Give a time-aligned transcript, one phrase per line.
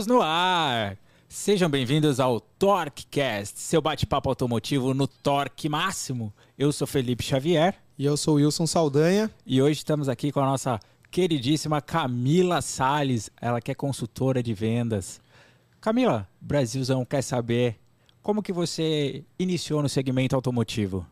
[0.00, 0.96] Estamos no ar!
[1.28, 6.32] Sejam bem-vindos ao TorqueCast, seu bate-papo automotivo no torque máximo.
[6.56, 7.74] Eu sou Felipe Xavier.
[7.98, 9.30] E eu sou Wilson Saldanha.
[9.44, 10.80] E hoje estamos aqui com a nossa
[11.10, 15.20] queridíssima Camila Sales, ela que é consultora de vendas.
[15.82, 17.78] Camila, Brasilzão quer saber
[18.22, 21.06] como que você iniciou no segmento automotivo?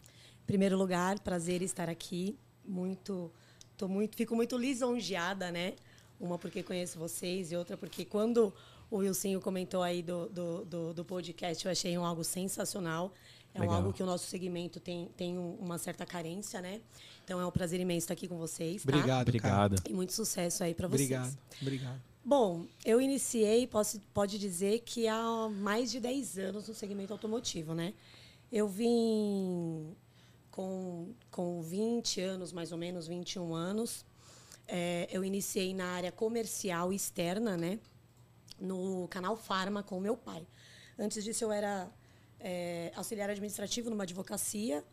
[0.45, 2.39] Em primeiro lugar, prazer estar aqui.
[2.67, 3.31] Muito,
[3.77, 5.75] tô muito, fico muito lisonjeada, né?
[6.19, 8.53] Uma porque conheço vocês e outra porque quando
[8.91, 13.13] o Wilson comentou aí do, do, do, do podcast, eu achei um algo sensacional.
[13.55, 16.81] É um algo que o nosso segmento tem, tem uma certa carência, né?
[17.25, 18.83] Então é um prazer imenso estar aqui com vocês.
[18.83, 18.91] Tá?
[18.91, 19.83] Obrigado, obrigado.
[19.89, 21.11] E muito sucesso aí para vocês.
[21.11, 22.03] Obrigado, obrigado.
[22.25, 27.75] Bom, eu iniciei, posso, pode dizer que há mais de 10 anos no segmento automotivo,
[27.75, 27.95] né?
[28.53, 29.97] Eu vim
[30.51, 34.05] com, com 20 anos, mais ou menos, 21 anos.
[34.67, 37.79] É, eu iniciei na área comercial externa, né?
[38.61, 40.47] No canal Farma com meu pai.
[40.99, 41.91] Antes disso, eu era
[42.41, 44.85] é, auxiliar administrativo numa advocacia.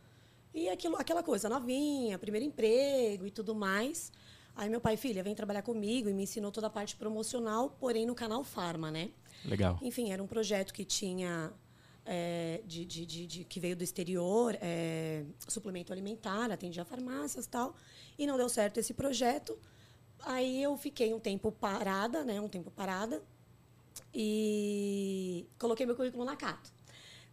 [0.53, 4.11] E aquilo, aquela coisa novinha, primeiro emprego e tudo mais.
[4.55, 8.05] Aí meu pai, filha, vem trabalhar comigo e me ensinou toda a parte promocional, porém
[8.05, 9.11] no canal Farma, né?
[9.43, 9.77] Legal.
[9.81, 11.51] Enfim, era um projeto que tinha
[12.05, 17.75] é, de, de, de, de, que veio do exterior, é, suplemento alimentar, atendia farmácias tal,
[18.17, 19.59] e não deu certo esse projeto.
[20.19, 22.39] Aí eu fiquei um tempo parada, né?
[22.39, 23.21] Um tempo parada
[24.15, 26.71] e coloquei meu currículo na Cato.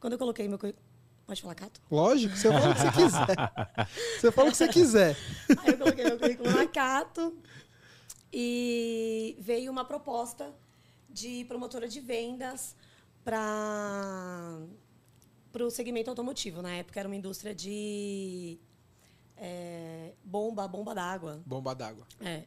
[0.01, 0.85] Quando eu coloquei meu currículo
[1.25, 1.81] Pode falar, Cato?
[1.91, 3.37] Lógico, você fala o que você quiser.
[4.21, 5.17] Você fala o que você quiser.
[5.59, 7.39] Aí eu coloquei meu currículo na Cato
[8.33, 10.53] e veio uma proposta
[11.09, 12.75] de promotora de vendas
[13.25, 14.59] para
[15.61, 16.61] o segmento automotivo.
[16.61, 18.59] Na época era uma indústria de
[19.37, 21.41] é, bomba, bomba d'água.
[21.47, 22.07] Bomba d'água.
[22.21, 22.43] É.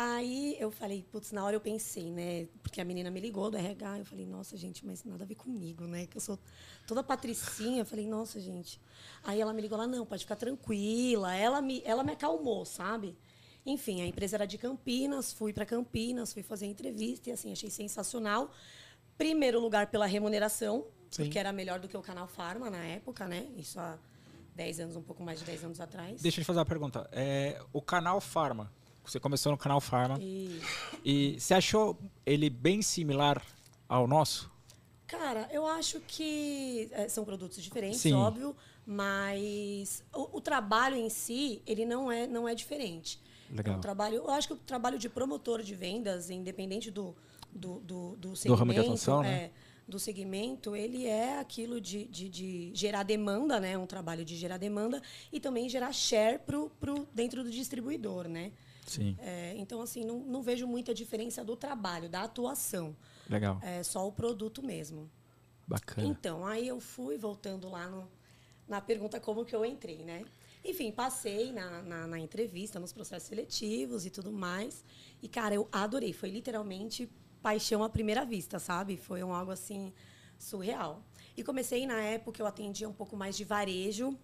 [0.00, 2.46] Aí eu falei, putz, na hora eu pensei, né?
[2.62, 5.34] Porque a menina me ligou do RH, eu falei, nossa, gente, mas nada a ver
[5.34, 6.06] comigo, né?
[6.06, 6.38] Que eu sou
[6.86, 7.80] toda patricinha.
[7.80, 8.80] Eu falei, nossa, gente.
[9.24, 11.34] Aí ela me ligou lá, não, pode ficar tranquila.
[11.34, 13.18] Ela me, ela me acalmou, sabe?
[13.66, 17.68] Enfim, a empresa era de Campinas, fui para Campinas, fui fazer entrevista e assim, achei
[17.68, 18.52] sensacional.
[19.16, 21.24] Primeiro lugar pela remuneração, Sim.
[21.24, 23.48] porque era melhor do que o Canal Farma na época, né?
[23.56, 23.98] Isso há
[24.54, 26.22] 10 anos, um pouco mais de 10 anos atrás.
[26.22, 27.10] Deixa eu te fazer uma pergunta.
[27.10, 28.72] É, o Canal Farma,
[29.10, 30.18] você começou no canal Farma.
[30.20, 30.60] E...
[31.04, 33.42] e você achou ele bem similar
[33.88, 34.50] ao nosso?
[35.06, 38.12] Cara, eu acho que é, são produtos diferentes, Sim.
[38.12, 38.54] óbvio,
[38.84, 43.18] mas o, o, trabalho em si, ele não é, não é diferente.
[43.50, 43.74] Legal.
[43.74, 47.16] É um trabalho, eu acho que o trabalho de promotor de vendas, independente do,
[47.50, 49.44] do, do, do segmento, do ramo de atuação, né?
[49.44, 49.50] é,
[49.88, 53.78] do segmento, ele é aquilo de, de, de, gerar demanda, né?
[53.78, 55.00] Um trabalho de gerar demanda
[55.32, 58.52] e também gerar share pro, pro, dentro do distribuidor, né?
[58.90, 59.16] Sim.
[59.20, 62.96] É, então, assim, não, não vejo muita diferença do trabalho, da atuação.
[63.28, 63.60] Legal.
[63.62, 65.10] É só o produto mesmo.
[65.66, 66.06] Bacana.
[66.08, 68.08] Então, aí eu fui, voltando lá no,
[68.66, 70.24] na pergunta como que eu entrei, né?
[70.64, 74.84] Enfim, passei na, na, na, entrevista, nos processos seletivos e tudo mais.
[75.22, 76.12] E, cara, eu adorei.
[76.12, 77.08] Foi literalmente
[77.42, 78.96] paixão à primeira vista, sabe?
[78.96, 79.92] Foi um algo, assim,
[80.38, 81.02] surreal.
[81.36, 84.18] E comecei, na época, eu atendia um pouco mais de varejo.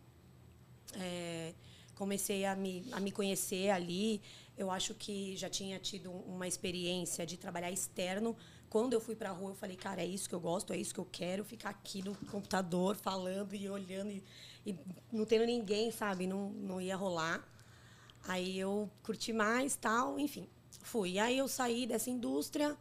[0.95, 1.55] É,
[1.95, 4.21] comecei a me, a me conhecer ali.
[4.57, 8.37] Eu acho que já tinha tido uma experiência de trabalhar externo.
[8.71, 10.77] Quando eu fui para a rua, eu falei, cara, é isso que eu gosto, é
[10.77, 14.23] isso que eu quero, ficar aqui no computador falando e olhando e,
[14.65, 14.77] e
[15.13, 16.27] não tendo ninguém, sabe?
[16.27, 17.47] Não, não ia rolar.
[18.27, 20.49] Aí eu curti mais, tal, enfim,
[20.83, 21.19] fui.
[21.19, 22.77] Aí eu saí dessa indústria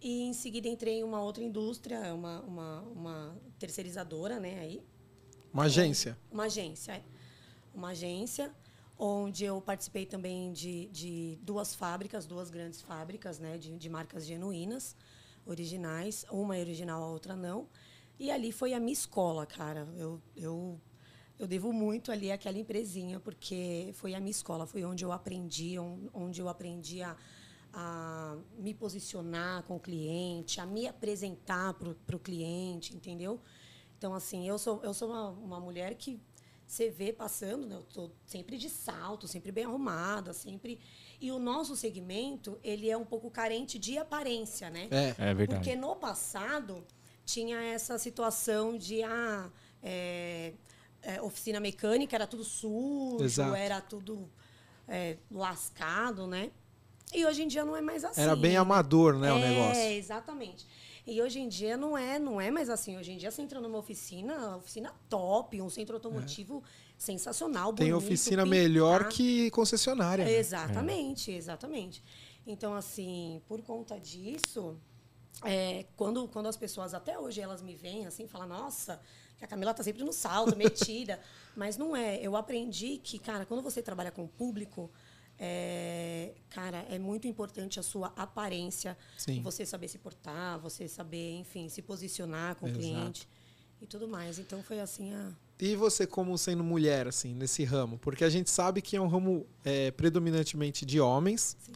[0.00, 4.58] e em seguida entrei em uma outra indústria, uma, uma, uma terceirizadora, né?
[4.60, 4.82] Aí.
[5.52, 6.18] Uma agência.
[6.30, 7.02] Uma agência, é.
[7.74, 8.54] Uma agência
[8.98, 14.24] onde eu participei também de, de duas fábricas, duas grandes fábricas, né, de, de marcas
[14.24, 14.96] genuínas,
[15.46, 17.68] originais, uma é original, a outra não.
[18.18, 19.88] E ali foi a minha escola, cara.
[19.96, 20.80] Eu, eu,
[21.38, 25.76] eu devo muito ali àquela empresinha, porque foi a minha escola, foi onde eu aprendi,
[26.12, 27.16] onde eu aprendi a,
[27.72, 33.40] a me posicionar com o cliente, a me apresentar para o cliente, entendeu?
[33.98, 36.20] Então, assim, eu sou, eu sou uma, uma mulher que
[36.66, 37.76] você vê passando, né?
[37.76, 40.80] Eu tô sempre de salto, sempre bem arrumada, sempre.
[41.20, 44.88] E o nosso segmento, ele é um pouco carente de aparência, né?
[44.90, 45.62] É, é verdade.
[45.62, 46.84] Porque no passado
[47.24, 49.50] tinha essa situação de ah,
[49.82, 50.52] é,
[51.02, 53.54] é, oficina mecânica era tudo sujo, Exato.
[53.54, 54.30] era tudo
[54.88, 56.50] é, lascado, né?
[57.12, 58.20] E hoje em dia não é mais assim.
[58.20, 59.80] Era bem amador, né, o negócio.
[59.80, 60.66] É, exatamente.
[61.06, 62.96] E hoje em dia não é, não é mais assim.
[62.96, 66.68] Hoje em dia você entra numa oficina, oficina top, um centro automotivo é.
[66.96, 70.24] sensacional, Tem bonito, oficina melhor que concessionária.
[70.24, 70.32] Né?
[70.32, 71.36] Exatamente, é.
[71.36, 72.02] exatamente.
[72.46, 74.78] Então, assim, por conta disso,
[75.42, 79.00] é, quando, quando as pessoas, até hoje, elas me veem assim, falam, nossa,
[79.36, 81.20] que a Camila tá sempre no salto, metida.
[81.54, 82.18] Mas não é.
[82.20, 84.90] Eu aprendi que, cara, quando você trabalha com o público,
[85.38, 89.42] é, cara, é muito importante a sua aparência, Sim.
[89.42, 92.78] você saber se portar, você saber, enfim, se posicionar com Exato.
[92.78, 93.28] o cliente
[93.80, 94.38] e tudo mais.
[94.38, 95.32] Então foi assim a.
[95.58, 97.98] E você como sendo mulher, assim, nesse ramo?
[97.98, 101.56] Porque a gente sabe que é um ramo é, predominantemente de homens.
[101.60, 101.72] Sim.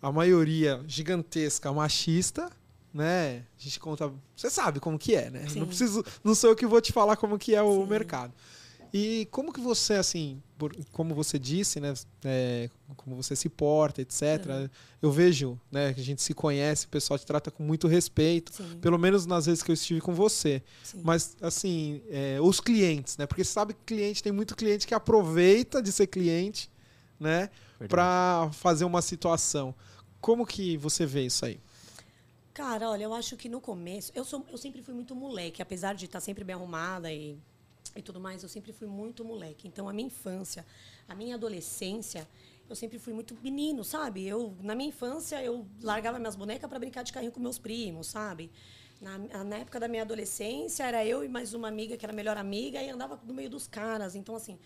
[0.00, 2.50] A maioria gigantesca machista,
[2.92, 3.44] né?
[3.56, 4.12] A gente conta...
[4.36, 5.48] Você sabe como que é, né?
[5.48, 5.60] Sim.
[5.60, 6.04] Não preciso...
[6.24, 7.88] Não sou eu que vou te falar como que é o Sim.
[7.88, 8.34] mercado.
[8.94, 11.94] E como que você, assim, por- como você disse, né?
[12.24, 14.20] é, como você se porta, etc.
[14.46, 14.68] Uhum.
[15.00, 15.94] Eu vejo, né?
[15.94, 18.52] Que a gente se conhece, o pessoal te trata com muito respeito.
[18.52, 20.62] Sim, Pelo menos nas vezes que eu estive com você.
[20.82, 21.00] sim.
[21.02, 23.26] Mas, assim, é, os clientes, né?
[23.26, 26.70] Porque você sabe que cliente, tem muito cliente que aproveita de ser cliente,
[27.18, 27.48] né?
[27.88, 29.74] Pra fazer uma situação.
[30.20, 31.58] Como que você vê isso aí?
[32.54, 34.12] Cara, olha, eu acho que no começo.
[34.14, 37.38] Eu, sou, eu sempre fui muito moleque, apesar de estar sempre bem arrumada e,
[37.96, 39.68] e tudo mais, eu sempre fui muito moleque.
[39.68, 40.64] Então, a minha infância,
[41.08, 42.28] a minha adolescência,
[42.68, 44.26] eu sempre fui muito menino, sabe?
[44.26, 48.06] Eu, na minha infância, eu largava minhas bonecas para brincar de carrinho com meus primos,
[48.06, 48.50] sabe?
[49.00, 52.16] Na, na época da minha adolescência, era eu e mais uma amiga, que era a
[52.16, 54.14] melhor amiga, e andava no meio dos caras.
[54.14, 54.58] Então, assim,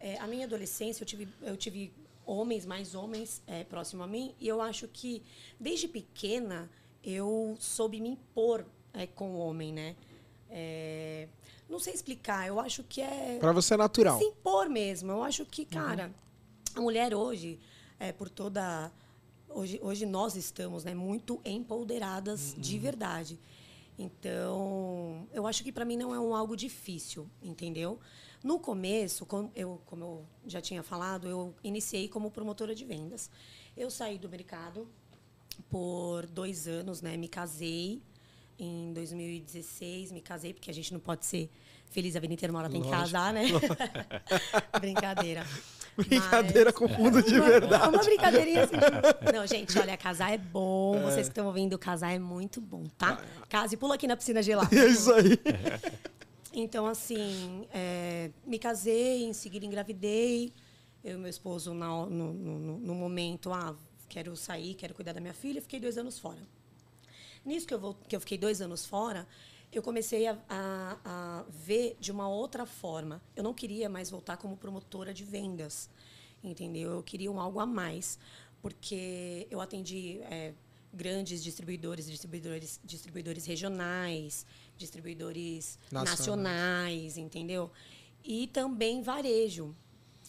[0.00, 1.92] é, a minha adolescência, eu tive, eu tive
[2.26, 5.22] homens, mais homens é, próximo a mim, e eu acho que,
[5.58, 6.70] desde pequena,
[7.02, 9.96] eu soube me impor é, com o homem, né?
[10.50, 11.28] É,
[11.68, 14.18] não sei explicar, eu acho que é Pra você é natural.
[14.18, 15.10] se impor mesmo.
[15.12, 16.12] Eu acho que, cara,
[16.74, 17.58] a mulher hoje,
[17.98, 18.92] é, por toda.
[19.48, 23.38] Hoje, hoje nós estamos né, muito empoderadas de verdade.
[23.98, 27.98] Então, eu acho que para mim não é um algo difícil, entendeu?
[28.42, 33.30] No começo, como eu, como eu já tinha falado, eu iniciei como promotora de vendas.
[33.76, 34.88] Eu saí do mercado
[35.70, 37.16] por dois anos, né?
[37.16, 38.02] Me casei
[38.58, 41.50] em 2016, me casei, porque a gente não pode ser
[41.90, 43.04] feliz a vida inteira, uma hora tem que Lógico.
[43.12, 43.44] casar, né?
[44.80, 45.46] Brincadeira.
[45.96, 47.88] Brincadeira Mas- com o mundo de uma- verdade.
[47.88, 48.74] Uma brincadeirinha assim.
[48.76, 50.96] de- Não, gente, olha, casar é bom.
[50.96, 51.02] É.
[51.02, 53.22] Vocês que estão ouvindo, casar é muito bom, tá?
[53.48, 54.74] Case e pula aqui na piscina gelada.
[54.74, 55.38] É isso aí.
[56.52, 60.52] Então, assim, é, me casei, em seguida engravidei.
[61.04, 63.76] Eu e meu esposo, na- no, no- no- no momento, ah,
[64.08, 66.38] quero sair, quero cuidar da minha filha, fiquei dois anos fora.
[67.44, 69.26] Nisso que eu, vou, que eu fiquei dois anos fora,
[69.72, 73.20] eu comecei a, a- a ver de uma outra forma.
[73.36, 75.90] Eu não queria mais voltar como promotora de vendas,
[76.42, 76.92] entendeu?
[76.92, 78.18] Eu queria um algo a mais,
[78.62, 80.54] porque eu atendi é,
[80.92, 84.46] grandes distribuidores, distribuidores, distribuidores regionais,
[84.78, 86.18] distribuidores Nacionais.
[86.18, 87.70] nacionais, entendeu?
[88.24, 89.74] E também varejo,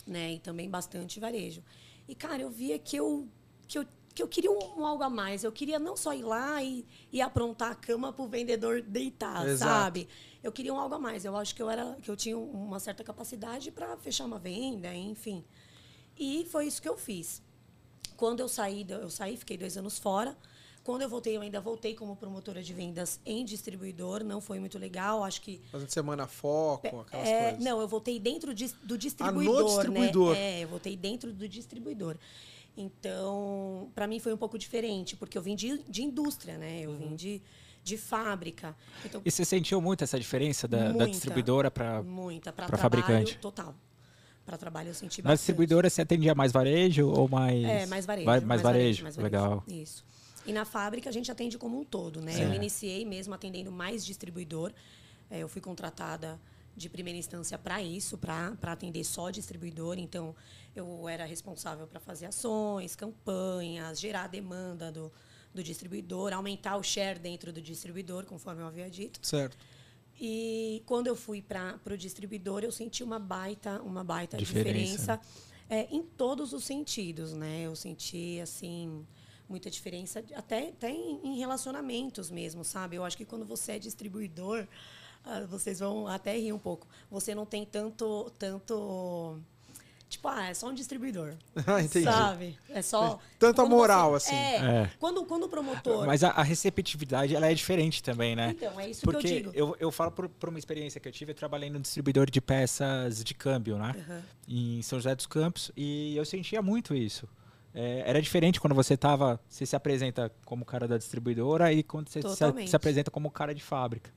[0.06, 0.34] né?
[0.34, 1.64] E também bastante varejo.
[2.08, 3.28] E, cara, eu via que eu,
[3.68, 3.86] que eu,
[4.16, 5.44] que eu queria um, um algo a mais.
[5.44, 9.46] Eu queria não só ir lá e, e aprontar a cama para o vendedor deitar,
[9.46, 9.70] Exato.
[9.70, 10.08] sabe?
[10.42, 11.26] Eu queria um algo a mais.
[11.26, 14.96] Eu acho que eu, era, que eu tinha uma certa capacidade para fechar uma venda,
[14.96, 15.44] enfim.
[16.18, 17.42] E foi isso que eu fiz.
[18.16, 20.38] Quando eu saí, eu saí, fiquei dois anos fora.
[20.82, 24.24] Quando eu voltei, eu ainda voltei como promotora de vendas em distribuidor.
[24.24, 25.24] Não foi muito legal.
[25.26, 27.66] Acho que Fazendo semana foco, aquelas é, coisas.
[27.66, 30.36] Não, eu voltei dentro de- do Ah, distribuidor, no distribuidor.
[30.36, 30.60] né?
[30.60, 32.16] É, eu voltei dentro do distribuidor.
[32.78, 36.82] Então, para mim foi um pouco diferente, porque eu vim de, de indústria, né?
[36.82, 36.98] Eu Uhum.
[37.10, 37.42] vim de,
[37.84, 38.76] de fábrica.
[39.04, 41.08] Então, E você sentiu muito essa diferença da, da Muita.
[41.12, 42.02] distribuidora para.
[42.04, 43.38] muita para fabricante.
[43.38, 43.76] total.
[44.46, 45.38] Para trabalho eu senti Na bastante.
[45.40, 47.64] distribuidora você atendia mais varejo ou mais.
[47.64, 48.26] É, mais varejo.
[48.26, 49.04] Vai- mais, varejo.
[49.04, 49.64] mais Legal.
[49.68, 50.04] Isso.
[50.46, 52.44] E na fábrica a gente atende como um todo, né?
[52.44, 54.72] Eu iniciei mesmo atendendo mais distribuidor.
[55.32, 56.40] É, eu fui contratada
[56.78, 59.98] de primeira instância para isso, para atender só distribuidor.
[59.98, 60.36] Então,
[60.76, 65.12] eu era responsável para fazer ações, campanhas, gerar a demanda do,
[65.54, 69.20] do distribuidor, aumentar o share dentro do distribuidor, conforme eu havia dito.
[69.26, 69.58] Certo.
[70.20, 75.18] E quando eu fui para o distribuidor, eu senti uma baita, uma baita Diferença.
[75.18, 75.22] diferença,
[75.70, 77.64] é, em todos os sentidos, né?
[77.64, 79.06] Eu senti assim
[79.48, 82.96] muita diferença até, até em, relacionamentos mesmo, sabe?
[82.96, 84.68] Eu acho que quando você é distribuidor,
[85.24, 86.88] ah, vocês vão até rir um pouco.
[87.10, 89.40] Você não tem tanto tanto
[90.18, 91.34] tipo, ah, é só um distribuidor.
[91.68, 92.06] Ah, entendi.
[92.06, 92.58] Sabe?
[92.70, 94.36] É só Tanta quando moral, você- assim.
[94.36, 94.92] É, É.
[95.00, 98.50] Quando quando o promotor Mas a, a receptividade ela é diferente também, né?
[98.58, 99.52] Então, é isso Porque que eu digo.
[99.54, 102.42] eu, eu falo por, por uma experiência que eu tive, eu trabalhei no distribuidor de
[102.42, 103.96] peças de câmbio, né?
[104.08, 104.24] Aham.
[104.48, 107.28] Em São José dos Campos, e eu sentia muito isso.
[107.74, 109.40] É, era diferente quando você tava.
[109.50, 113.54] Você se apresenta como cara da distribuidora e quando você se, se apresenta como cara
[113.54, 114.10] de fábrica.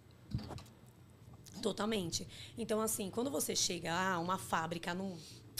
[1.62, 2.26] Totalmente.
[2.56, 5.16] Então, assim, quando você chega a uma fábrica num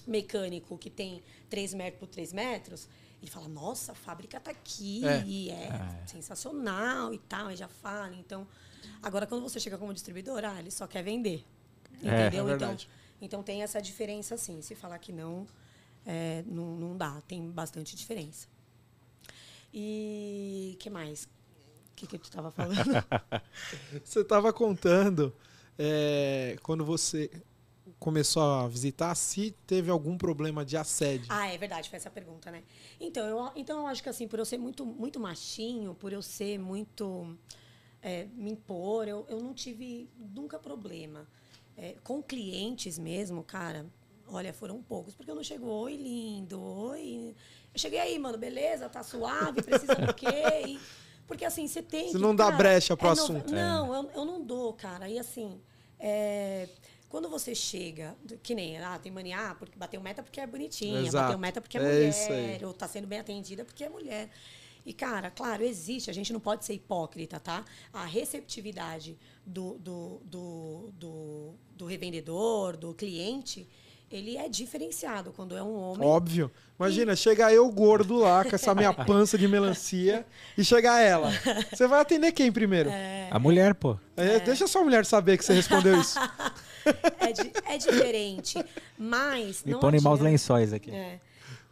[0.09, 2.88] mecânico que tem 3 metros por 3 metros,
[3.21, 5.25] ele fala, nossa, a fábrica tá aqui, É.
[5.27, 8.15] e é, sensacional e tal, e já fala.
[8.15, 8.47] Então,
[9.03, 11.45] agora quando você chega como distribuidor, ah, ele só quer vender.
[12.03, 12.29] É.
[12.29, 12.49] Entendeu?
[12.49, 12.77] É então,
[13.21, 14.62] então tem essa diferença sim.
[14.62, 15.47] Se falar que não,
[16.07, 18.47] é, não, não dá, tem bastante diferença.
[19.75, 21.25] E que mais?
[21.25, 21.29] O
[21.97, 22.79] que, que eu estava falando?
[24.05, 25.35] Você estava contando
[25.77, 27.31] é, quando você
[27.99, 31.26] começou a visitar se teve algum problema de assédio.
[31.28, 32.62] Ah, é verdade, foi essa pergunta, né?
[33.00, 36.23] Então, eu, então eu acho que assim, por eu ser muito, muito machinho, por eu
[36.23, 37.37] ser muito.
[38.02, 41.26] é, me impor, eu, eu não tive nunca problema.
[41.76, 43.87] É, com clientes mesmo, cara,
[44.26, 47.35] olha, foram poucos, porque eu não chego, oi, lindo, oi.
[47.73, 50.62] Eu cheguei aí, mano, beleza, tá suave, precisa do quê?
[50.67, 50.83] E-
[51.26, 52.09] porque assim, você tem.
[52.11, 53.50] Você que, não dá cara, brecha pro é assunto.
[53.52, 55.09] Não, eu, eu não dou, cara.
[55.11, 55.61] E assim,
[56.00, 56.67] é,
[57.09, 61.00] quando você chega, que nem, ah, tem mania, ah, porque bateu meta porque é bonitinha,
[61.00, 61.25] Exato.
[61.25, 64.29] bateu meta porque é, É mulher, ou tá sendo bem atendida porque é mulher.
[64.85, 67.65] E, cara, claro, existe, a gente não pode ser hipócrita, tá?
[67.93, 73.69] A receptividade do, do, do, do, do revendedor, do cliente,
[74.11, 76.07] ele é diferenciado quando é um homem.
[76.07, 76.50] Óbvio.
[76.79, 80.25] Imagina, chega eu gordo lá com essa minha pança de melancia
[80.57, 81.31] e chega ela.
[81.71, 82.91] Você vai atender quem primeiro?
[83.31, 83.99] A mulher, pô.
[84.17, 86.19] É, Deixa sua mulher saber que você respondeu isso.
[87.20, 88.64] É, di- é diferente.
[88.97, 89.62] Mas.
[89.64, 90.90] Me não põe maus lençóis aqui.
[90.90, 91.20] É.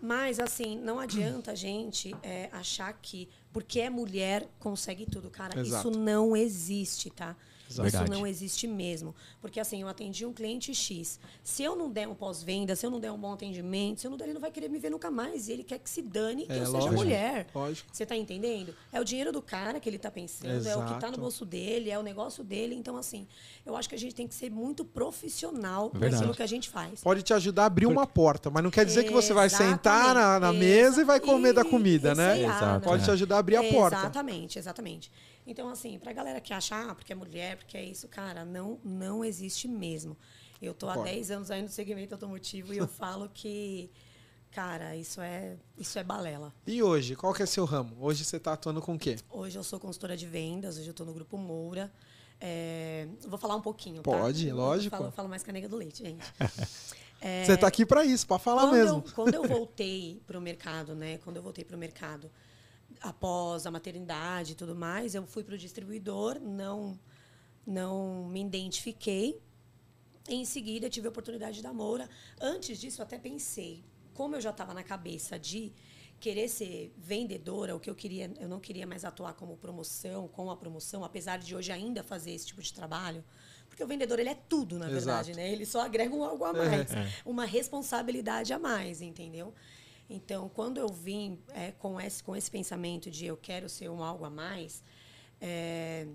[0.01, 5.59] Mas, assim, não adianta a gente é, achar que porque é mulher consegue tudo, cara.
[5.59, 5.89] Exato.
[5.89, 7.35] Isso não existe, tá?
[7.69, 7.89] Exato.
[7.89, 8.11] Isso Verdade.
[8.11, 9.15] não existe mesmo.
[9.41, 11.19] Porque, assim, eu atendi um cliente X.
[11.43, 14.11] Se eu não der um pós-venda, se eu não der um bom atendimento, se eu
[14.11, 15.49] não der, ele não vai querer me ver nunca mais.
[15.49, 16.95] E ele quer que se dane que É, eu seja lógico.
[16.95, 17.47] mulher.
[17.55, 17.89] Lógico.
[17.93, 18.75] Você tá entendendo?
[18.93, 21.13] É o dinheiro do cara que ele tá pensando, é o que tá Exato.
[21.13, 22.75] no bolso dele, é o negócio dele.
[22.75, 23.27] Então, assim,
[23.65, 26.15] eu acho que a gente tem que ser muito profissional Verdade.
[26.15, 27.01] naquilo que a gente faz.
[27.01, 30.15] Pode te ajudar a abrir uma porta, mas não quer dizer que você vai sentar
[30.15, 32.43] na, na mesa e vai comer da Exa- comida, né?
[32.43, 32.85] Exato.
[32.85, 33.97] Pode te ajudar a abrir a porta.
[33.99, 35.11] Exatamente, exatamente.
[35.47, 38.81] Então, assim, pra galera que acha, ah, porque é mulher, porque é isso, cara, não,
[38.83, 40.17] não existe mesmo.
[40.61, 41.15] Eu tô há Concordo.
[41.15, 43.91] 10 anos aí no segmento automotivo e eu falo que,
[44.51, 46.53] cara, isso é, isso é balela.
[46.67, 47.97] E hoje, qual que é seu ramo?
[48.01, 49.17] Hoje você tá atuando com o quê?
[49.31, 51.93] Hoje eu sou consultora de vendas, hoje eu tô no Grupo Moura.
[52.41, 54.51] É, vou falar um pouquinho, Pode, tá?
[54.51, 54.97] Eu lógico.
[54.97, 56.25] Falo, falo mais com a nega do leite, gente.
[57.45, 58.97] Você tá aqui pra isso, pra falar quando mesmo.
[59.07, 61.19] Eu, quando eu voltei para o mercado, né?
[61.19, 62.31] Quando eu voltei para o mercado,
[63.01, 66.99] após a maternidade e tudo mais, eu fui para o distribuidor, não,
[67.67, 69.41] não me identifiquei.
[70.29, 72.09] Em seguida, tive a oportunidade da Moura.
[72.41, 75.73] Antes disso, até pensei, como eu já estava na cabeça de
[76.19, 80.51] querer ser vendedora, o que eu queria, eu não queria mais atuar como promoção, com
[80.51, 83.23] a promoção, apesar de hoje ainda fazer esse tipo de trabalho,
[83.69, 85.05] porque o vendedor ele é tudo, na Exato.
[85.05, 85.53] verdade, né?
[85.53, 86.53] Ele só agrega um algo a É.
[86.53, 86.91] mais,
[87.25, 89.53] uma responsabilidade a mais, entendeu?
[90.09, 94.03] Então, quando eu vim é, com esse com esse pensamento de eu quero ser um
[94.03, 94.83] algo a mais,
[95.41, 96.07] é,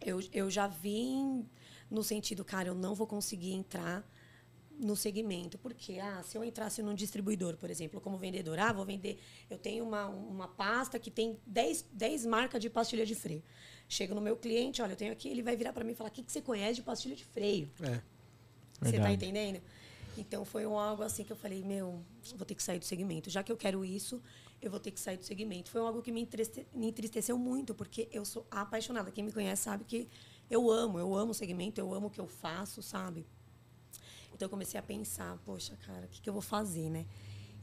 [0.00, 1.46] eu, eu já vim
[1.90, 4.06] no sentido, cara, eu não vou conseguir entrar
[4.78, 5.58] no segmento.
[5.58, 9.18] Porque, ah, se eu entrasse num distribuidor, por exemplo, como vendedor, ah, vou vender.
[9.50, 13.42] Eu tenho uma, uma pasta que tem 10, 10 marcas de pastilha de freio.
[13.88, 16.10] Chego no meu cliente, olha, eu tenho aqui, ele vai virar para mim e falar:
[16.10, 17.70] o que, que você conhece de pastilha de freio?
[17.80, 18.00] É.
[18.80, 19.14] Você tá Verdade.
[19.14, 19.60] entendendo?
[20.20, 22.02] Então foi um algo assim que eu falei, meu,
[22.36, 23.30] vou ter que sair do segmento.
[23.30, 24.20] Já que eu quero isso,
[24.60, 25.70] eu vou ter que sair do segmento.
[25.70, 29.10] Foi algo que me, entriste- me entristeceu muito, porque eu sou apaixonada.
[29.10, 30.08] Quem me conhece sabe que
[30.50, 33.24] eu amo, eu amo o segmento, eu amo o que eu faço, sabe?
[34.34, 37.06] Então eu comecei a pensar, poxa, cara, o que, que eu vou fazer, né?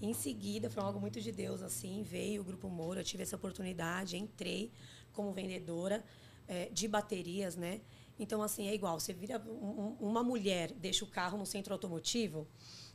[0.02, 3.36] Em seguida, foi algo muito de Deus, assim, veio o Grupo Moura, eu tive essa
[3.36, 4.72] oportunidade, entrei
[5.14, 6.04] como vendedora
[6.48, 7.82] eh, de baterias, né?
[8.18, 11.74] Então, assim, é igual, você vira um- um- uma mulher, deixa o carro no centro
[11.74, 12.48] automotivo,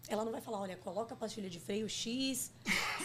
[0.08, 2.50] ela não vai falar, olha, coloca a pastilha de freio X,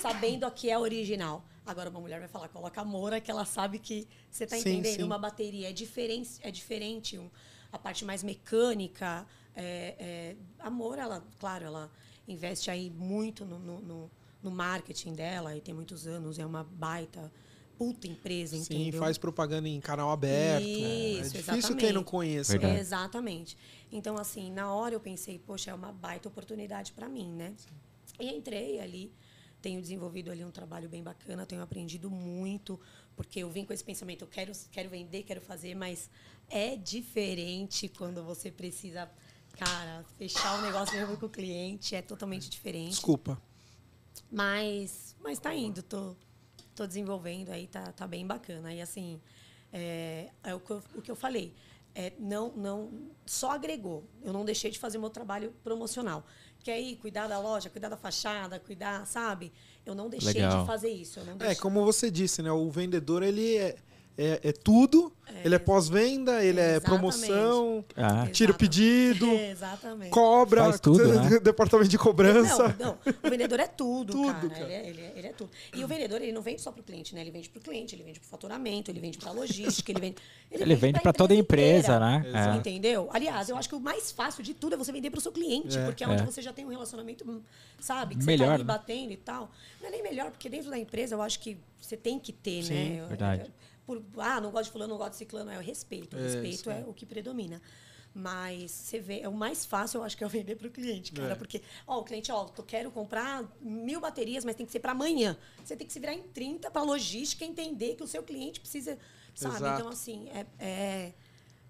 [0.01, 1.43] sabendo a que é original.
[1.65, 4.95] Agora, uma mulher vai falar, coloca a Moura, que ela sabe que você está entendendo,
[4.97, 5.03] sim.
[5.03, 7.29] uma bateria é diferente, é diferente um-
[7.71, 9.27] a parte mais mecânica.
[9.53, 11.91] É, é, a Moura, ela, claro, ela
[12.27, 16.63] investe aí muito no, no, no- no marketing dela, e tem muitos anos, é uma
[16.63, 17.31] baita,
[17.77, 18.99] puta empresa, Sim, entendeu?
[18.99, 20.65] faz propaganda em canal aberto.
[20.65, 21.93] é Isso, difícil quem exatamente.
[21.93, 22.51] não conheça.
[22.53, 22.73] Verdade.
[22.73, 22.79] né?
[22.79, 23.57] Exatamente.
[23.91, 27.53] Então, assim, na hora eu pensei, poxa, é uma baita oportunidade para mim, né?
[28.19, 29.11] E entrei ali,
[29.61, 32.79] tenho desenvolvido ali um trabalho bem bacana, tenho aprendido muito,
[33.15, 36.09] porque eu vim com esse pensamento, eu quero, quero vender, quero fazer, mas
[36.49, 39.09] é diferente quando você precisa,
[39.57, 42.91] cara, fechar o negócio mesmo com o cliente, é totalmente diferente.
[42.91, 43.41] Desculpa.
[44.31, 46.15] Mas, mas tá indo, tô,
[46.75, 48.73] tô desenvolvendo aí, tá, tá bem bacana.
[48.73, 49.19] E assim,
[49.71, 51.53] é, é o, que eu, o que eu falei.
[51.95, 52.91] é, não, não
[53.25, 54.03] só agregou.
[54.21, 56.25] Eu não deixei de fazer meu trabalho promocional.
[56.61, 59.53] Quer ir cuidar da loja, cuidar da fachada, cuidar, sabe?
[59.85, 60.61] Eu não deixei Legal.
[60.61, 61.19] de fazer isso.
[61.19, 62.51] Eu não É, como você disse, né?
[62.51, 63.77] O vendedor, ele é,
[64.17, 65.11] é, é tudo.
[65.43, 66.83] ele é pós-venda, ele é Exatamente.
[66.85, 70.09] promoção, Ah, tira o pedido, Exatamente.
[70.11, 71.39] cobra, Faz tudo, né?
[71.39, 72.75] departamento de cobrança.
[72.79, 73.13] Não, não.
[73.23, 74.49] O vendedor é tudo, Tudo, cara.
[74.49, 74.63] cara.
[74.65, 75.49] Ele, é, ele, é, ele é tudo.
[75.75, 77.21] E o vendedor, ele não vende só pro cliente, né?
[77.21, 80.15] Ele vende pro cliente, ele vende pro faturamento, ele vende pra logística, ele vende.
[80.51, 82.19] Ele vende pra toda a empresa, né?
[82.19, 82.55] inteira, É.
[82.57, 83.09] Entendeu?
[83.11, 85.77] Aliás, eu acho que o mais fácil de tudo é você vender pro seu cliente,
[85.77, 85.85] É.
[85.85, 86.25] porque é onde É.
[86.25, 87.25] você já tem um relacionamento,
[87.79, 88.15] sabe?
[88.15, 88.67] Que você Melhor, tá ali né?
[88.67, 89.51] batendo e tal.
[89.81, 92.63] Não é nem melhor, porque dentro da empresa eu acho que você tem que ter,
[92.63, 93.05] Sim, né?
[93.07, 93.51] verdade.
[93.85, 96.15] Por, ah, não gosto de fulano, não gosto de ciclano, é o respeito.
[96.15, 96.83] O É, respeito é, aí.
[96.87, 97.61] o que predomina.
[98.17, 101.11] Mas você vê, é o mais fácil, eu acho que é vender para o cliente,
[101.11, 101.33] cara.
[101.33, 101.35] É.
[101.35, 104.93] Porque, ó, o cliente, ó, eu quero comprar mil baterias, mas tem que ser para
[104.93, 105.37] amanhã.
[105.63, 108.97] Você tem que se virar em 30 para logística entender que o seu cliente precisa,
[109.35, 109.55] sabe?
[109.57, 109.79] Exato.
[109.81, 111.13] Então, assim, é, é,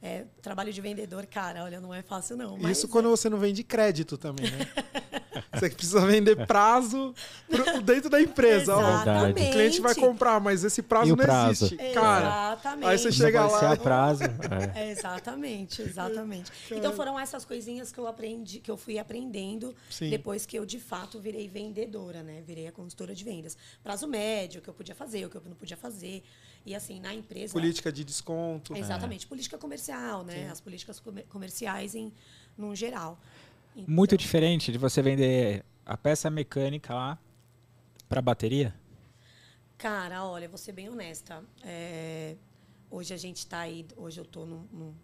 [0.03, 2.59] é trabalho de vendedor, cara, olha, não é fácil, não.
[2.69, 4.59] Isso é- quando você não vende crédito também, né?
[5.59, 7.13] você precisa vender prazo
[7.49, 8.75] pro- dentro da empresa.
[8.75, 9.47] Ó, Exatamente.
[9.47, 11.65] o cliente vai comprar, mas esse prazo E o não prazo?
[11.65, 11.93] existe.
[11.93, 12.89] Cara, Exatamente.
[12.89, 13.71] aí você Não chega vai ser lá.
[13.73, 14.23] a prazo.
[14.23, 14.27] É.
[14.85, 16.51] É, exatamente, exatamente.
[16.71, 20.09] Então foram essas coisinhas que eu aprendi, que eu fui aprendendo Sim.
[20.09, 22.41] depois que eu de fato virei vendedora, né?
[22.45, 23.57] Virei a consultora de vendas.
[23.83, 26.23] Prazo médio, o que eu podia fazer, o que eu não podia fazer.
[26.65, 27.53] E assim, na empresa.
[27.53, 28.75] Política de desconto.
[28.75, 30.49] Exatamente, política comercial, né?
[30.51, 32.11] As políticas comer- comerciais em
[32.57, 33.19] num geral.
[33.75, 37.19] Então, Muito diferente de você vender a peça mecânica lá
[38.09, 38.75] pra bateria.
[39.77, 41.43] Cara, olha, vou ser bem honesta.
[41.63, 42.35] É,
[42.89, 44.95] hoje a gente está aí, hoje eu estou num, num-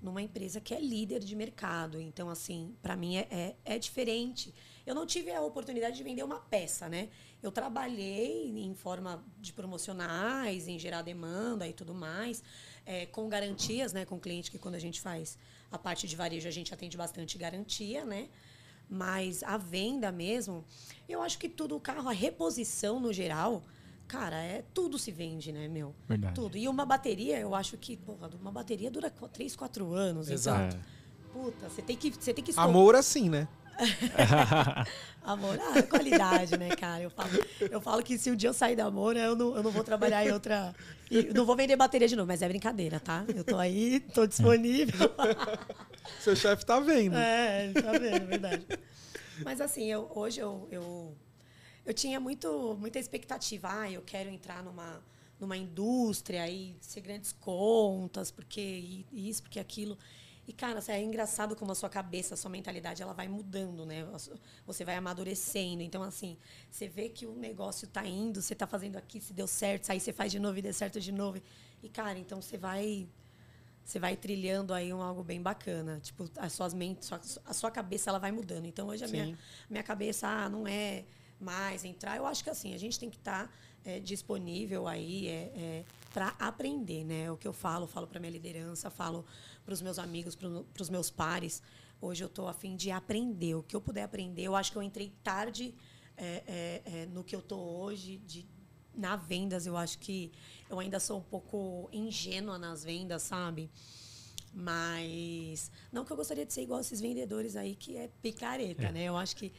[0.00, 2.00] numa empresa que é líder de mercado.
[2.00, 4.54] Então, assim, para mim é, é, é diferente.
[4.86, 7.08] Eu não tive a oportunidade de vender uma peça, né?
[7.42, 12.42] Eu trabalhei em forma de promocionais, em gerar demanda e tudo mais,
[12.86, 14.04] é, com garantias, né?
[14.04, 15.36] Com o cliente que quando a gente faz
[15.70, 18.28] a parte de varejo, a gente atende bastante garantia, né?
[18.88, 20.64] Mas a venda mesmo,
[21.08, 23.62] eu acho que tudo, o carro, a reposição no geral,
[24.08, 25.94] cara, é tudo se vende, né, meu?
[26.08, 26.34] Verdade.
[26.34, 26.56] Tudo.
[26.58, 30.28] E uma bateria, eu acho que, porra, uma bateria dura 3, 4 anos.
[30.28, 30.76] Exato.
[30.76, 33.46] Então, puta, você tem que, você tem que Amor assim, né?
[35.22, 37.02] Amor, ah, é qualidade, né, cara?
[37.02, 39.62] Eu falo, eu falo que se um dia eu sair da Amor, eu não, eu
[39.62, 40.74] não vou trabalhar em outra.
[41.34, 43.24] não vou vender bateria de novo, mas é brincadeira, tá?
[43.34, 45.10] Eu tô aí, tô disponível.
[46.20, 47.16] Seu chefe tá vendo.
[47.16, 48.66] É, ele tá vendo, é verdade.
[49.44, 51.16] Mas assim, eu, hoje eu, eu,
[51.84, 53.68] eu tinha muito, muita expectativa.
[53.70, 55.02] Ah, eu quero entrar numa,
[55.38, 59.98] numa indústria e ser grandes contas, porque isso, porque aquilo.
[60.50, 63.86] E, cara, assim, é engraçado como a sua cabeça, a sua mentalidade, ela vai mudando,
[63.86, 64.04] né?
[64.66, 65.80] Você vai amadurecendo.
[65.80, 66.36] Então, assim,
[66.68, 70.00] você vê que o negócio tá indo, você tá fazendo aqui, se deu certo, aí
[70.00, 71.40] você faz de novo e deu certo de novo.
[71.80, 73.08] E, cara, então você vai
[73.84, 76.00] você vai trilhando aí um algo bem bacana.
[76.00, 77.08] Tipo, as suas mentes,
[77.46, 78.64] a sua cabeça ela vai mudando.
[78.64, 79.12] Então hoje a Sim.
[79.12, 79.38] minha,
[79.70, 81.04] minha cabeça ah, não é
[81.38, 82.16] mais entrar.
[82.16, 83.48] Eu acho que assim, a gente tem que estar
[84.02, 87.30] disponível aí é, é, para aprender, né?
[87.30, 89.24] O que eu falo, falo para minha liderança, falo
[89.64, 91.62] para os meus amigos, para os meus pares.
[92.00, 93.54] Hoje eu estou a fim de aprender.
[93.54, 95.74] O que eu puder aprender, eu acho que eu entrei tarde
[96.16, 98.46] é, é, é, no que eu tô hoje, de,
[98.94, 100.30] na vendas, eu acho que
[100.68, 103.70] eu ainda sou um pouco ingênua nas vendas, sabe?
[104.52, 109.04] Mas não que eu gostaria de ser igual esses vendedores aí que é picareta, né?
[109.04, 109.52] Eu acho que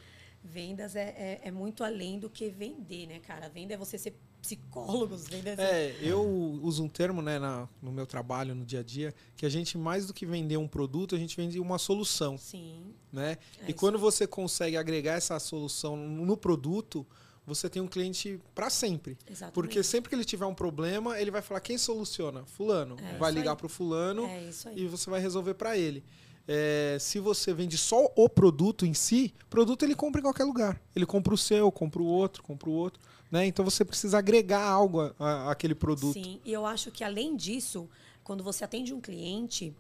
[0.44, 3.48] vendas é, é, é muito além do que vender, né, cara?
[3.50, 5.56] Venda é você ser psicólogos, venda é,
[5.90, 6.22] É, eu
[6.64, 9.78] uso um termo né, na- no meu trabalho, no dia a dia, que a gente,
[9.78, 12.38] mais do que vender um produto, a gente vende uma solução.
[12.38, 12.94] Sim.
[13.12, 13.38] Né?
[13.66, 17.06] É e quando você consegue agregar essa solução no produto,
[17.46, 19.18] você tem um cliente para sempre.
[19.30, 19.54] Exatamente.
[19.54, 22.46] Porque sempre que ele tiver um problema, ele vai falar quem soluciona?
[22.46, 22.98] Fulano.
[23.00, 26.04] É vai ligar para o fulano É e você vai resolver para ele.
[26.54, 30.82] É, se você vende só o produto em si, produto ele compra em qualquer lugar.
[30.94, 33.02] Ele compra o seu, compra o outro, compra o outro.
[33.32, 33.46] Né?
[33.46, 36.12] Então você precisa agregar algo a- a- àquele produto.
[36.14, 37.90] Sim, e eu acho que além disso,
[38.22, 39.74] quando você atende um cliente,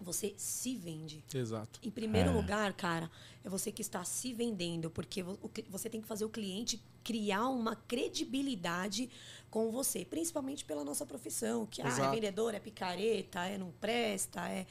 [0.00, 1.24] você se vende.
[1.32, 1.78] Exato.
[1.82, 2.32] Em primeiro É.
[2.32, 3.08] lugar, cara,
[3.44, 5.22] é você que está se vendendo, porque
[5.70, 9.08] você tem que fazer o cliente criar uma credibilidade
[9.48, 14.48] com você, principalmente pela nossa profissão, que ah, é vendedor, é picareta, é não presta,
[14.48, 14.66] é.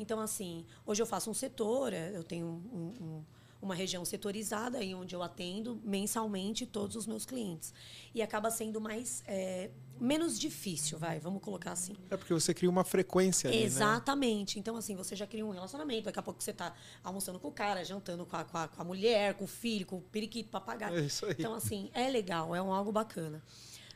[0.00, 3.24] Então, assim, hoje eu faço um setor, é, eu tenho um- um-
[3.62, 7.74] uma região setorizada aí onde eu atendo mensalmente todos os meus clientes.
[8.14, 11.94] E acaba sendo mais é, menos difícil, vai, vamos colocar assim.
[12.10, 13.64] É porque você cria uma frequência ali, né?
[13.66, 14.58] Exatamente.
[14.58, 16.04] Então, assim, você já cria um relacionamento.
[16.06, 18.80] Daqui a pouco você tá almoçando com o cara, jantando com a, com a, com
[18.80, 20.96] a mulher, com o filho, com o periquito, papagaio.
[20.96, 21.34] É isso aí.
[21.38, 23.42] Então, assim, é legal, é um algo bacana.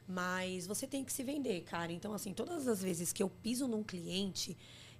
[0.06, 1.90] Mas você tem que se vender, cara.
[1.90, 4.54] Então, assim, todas as vezes que eu piso num cliente,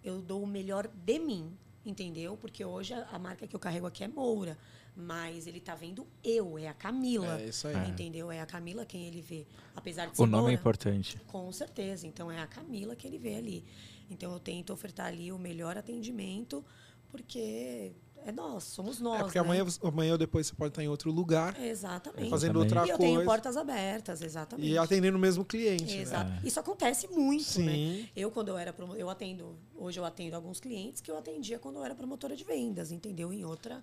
[0.05, 2.37] eu dou o melhor de mim, entendeu?
[2.37, 4.57] Porque hoje a, a marca que eu carrego aqui é Moura,
[4.95, 7.41] mas ele tá vendo eu, é a Camila.
[7.41, 7.89] É isso aí.
[7.91, 8.31] Entendeu?
[8.31, 9.47] É a Camila quem ele vê.
[9.75, 11.19] Apesar de ser O nome é Moura, importante.
[11.27, 12.07] com certeza.
[12.07, 13.65] Então é a Camila que ele vê ali.
[14.11, 16.65] Então eu tento ofertar ali o melhor atendimento,
[17.09, 17.93] porque
[18.25, 19.21] é nós, somos nós.
[19.21, 19.45] É porque né?
[19.45, 22.31] amanhã, amanhã ou depois você pode estar em outro lugar, Exatamente.
[22.31, 23.31] fazendo outra e eu tenho coisa.
[23.31, 24.69] portas abertas, exatamente.
[24.69, 25.95] E atendendo o mesmo cliente.
[25.95, 26.03] né?
[26.03, 26.47] Exato.
[26.47, 27.65] Isso acontece muito, Sim.
[28.03, 28.09] né?
[28.17, 28.95] Eu, quando eu era promo...
[28.97, 32.45] eu atendo, hoje eu atendo alguns clientes que eu atendia quando eu era promotora de
[32.45, 33.33] vendas, entendeu?
[33.33, 33.83] Em outra.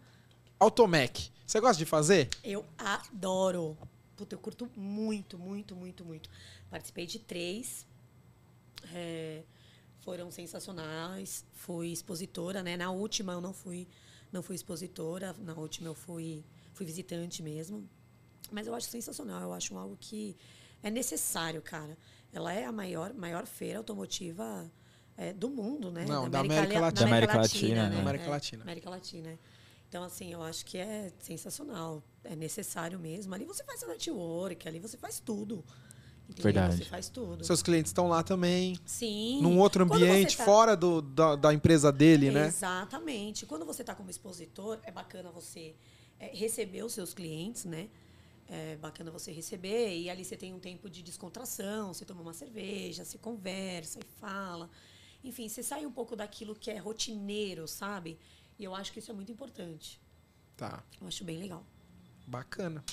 [0.59, 1.29] Automec.
[1.45, 2.29] Você gosta de fazer?
[2.43, 3.77] Eu adoro.
[4.15, 6.29] Puta, eu curto muito, muito, muito, muito.
[6.69, 7.85] Participei de três.
[8.93, 9.41] é,
[10.01, 11.45] foram sensacionais.
[11.53, 12.75] Fui expositora, né?
[12.77, 13.87] Na última eu não fui,
[14.31, 15.35] não fui expositora.
[15.39, 17.87] Na última eu fui, fui visitante mesmo.
[18.51, 19.41] Mas eu acho sensacional.
[19.41, 20.35] Eu acho algo que
[20.83, 21.97] é necessário, cara.
[22.33, 24.71] Ela é a maior, maior feira automotiva
[25.17, 26.05] é, do mundo, né?
[26.05, 26.91] Não, da América Ale- Latina.
[27.01, 27.95] Da América Latina, né?
[27.95, 28.63] Da América É, Latina.
[28.63, 29.39] América Latina.
[29.87, 32.01] Então, assim, eu acho que é sensacional.
[32.23, 33.33] É necessário mesmo.
[33.35, 35.63] Ali você faz a network, ali você faz tudo.
[36.31, 36.43] Entendeu?
[36.43, 36.77] Verdade.
[36.77, 37.43] Você faz tudo.
[37.43, 39.41] Seus clientes estão lá também, Sim.
[39.41, 42.47] num outro ambiente, tá- fora do, da, da empresa dele, né?
[42.47, 43.45] Exatamente.
[43.45, 45.75] Quando você está como expositor, é bacana você
[46.19, 47.89] é, receber os seus clientes, né?
[48.47, 52.33] É bacana você receber e ali você tem um tempo de descontração, você toma uma
[52.33, 54.69] cerveja, se conversa e fala.
[55.23, 58.17] Enfim, você sai um pouco daquilo que é rotineiro, sabe?
[58.57, 59.99] E eu acho que isso é muito importante.
[60.57, 61.63] Tá, Eu acho bem legal.
[62.27, 62.83] bacana.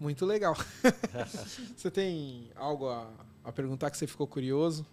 [0.00, 0.56] Muito legal.
[1.76, 3.06] você tem algo a,
[3.44, 4.86] a perguntar que você ficou curioso?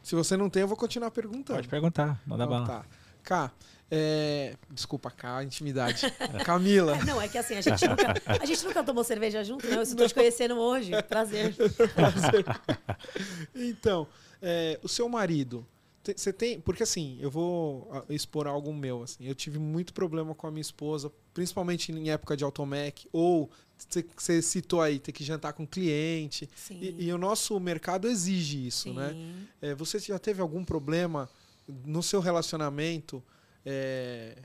[0.00, 1.56] Se você não tem, eu vou continuar perguntando.
[1.56, 2.66] Pode perguntar, manda Então bala.
[2.66, 2.86] tá.
[3.24, 3.52] Cá,
[3.90, 4.56] é...
[4.70, 6.06] desculpa, Cá, intimidade.
[6.46, 9.76] Camila, não, é que assim, a gente nunca, a gente nunca tomou cerveja junto, né?
[9.76, 10.90] Eu estou te conhecendo hoje.
[11.02, 11.54] Prazer.
[13.54, 14.06] então,
[14.40, 15.66] é, o seu marido,
[16.04, 16.60] você tem.
[16.60, 19.02] Porque assim, eu vou ah, expor algo meu.
[19.02, 23.50] Assim, eu tive muito problema com a minha esposa, principalmente em época de automec, ou
[24.16, 26.48] você- citou aí, ter que jantar com cliente.
[26.54, 26.78] Sim.
[26.80, 28.94] E, e o nosso mercado exige isso, Sim.
[28.94, 29.14] né?
[29.60, 31.28] É, você já teve algum problema
[31.84, 33.22] no seu relacionamento
[33.64, 34.36] é,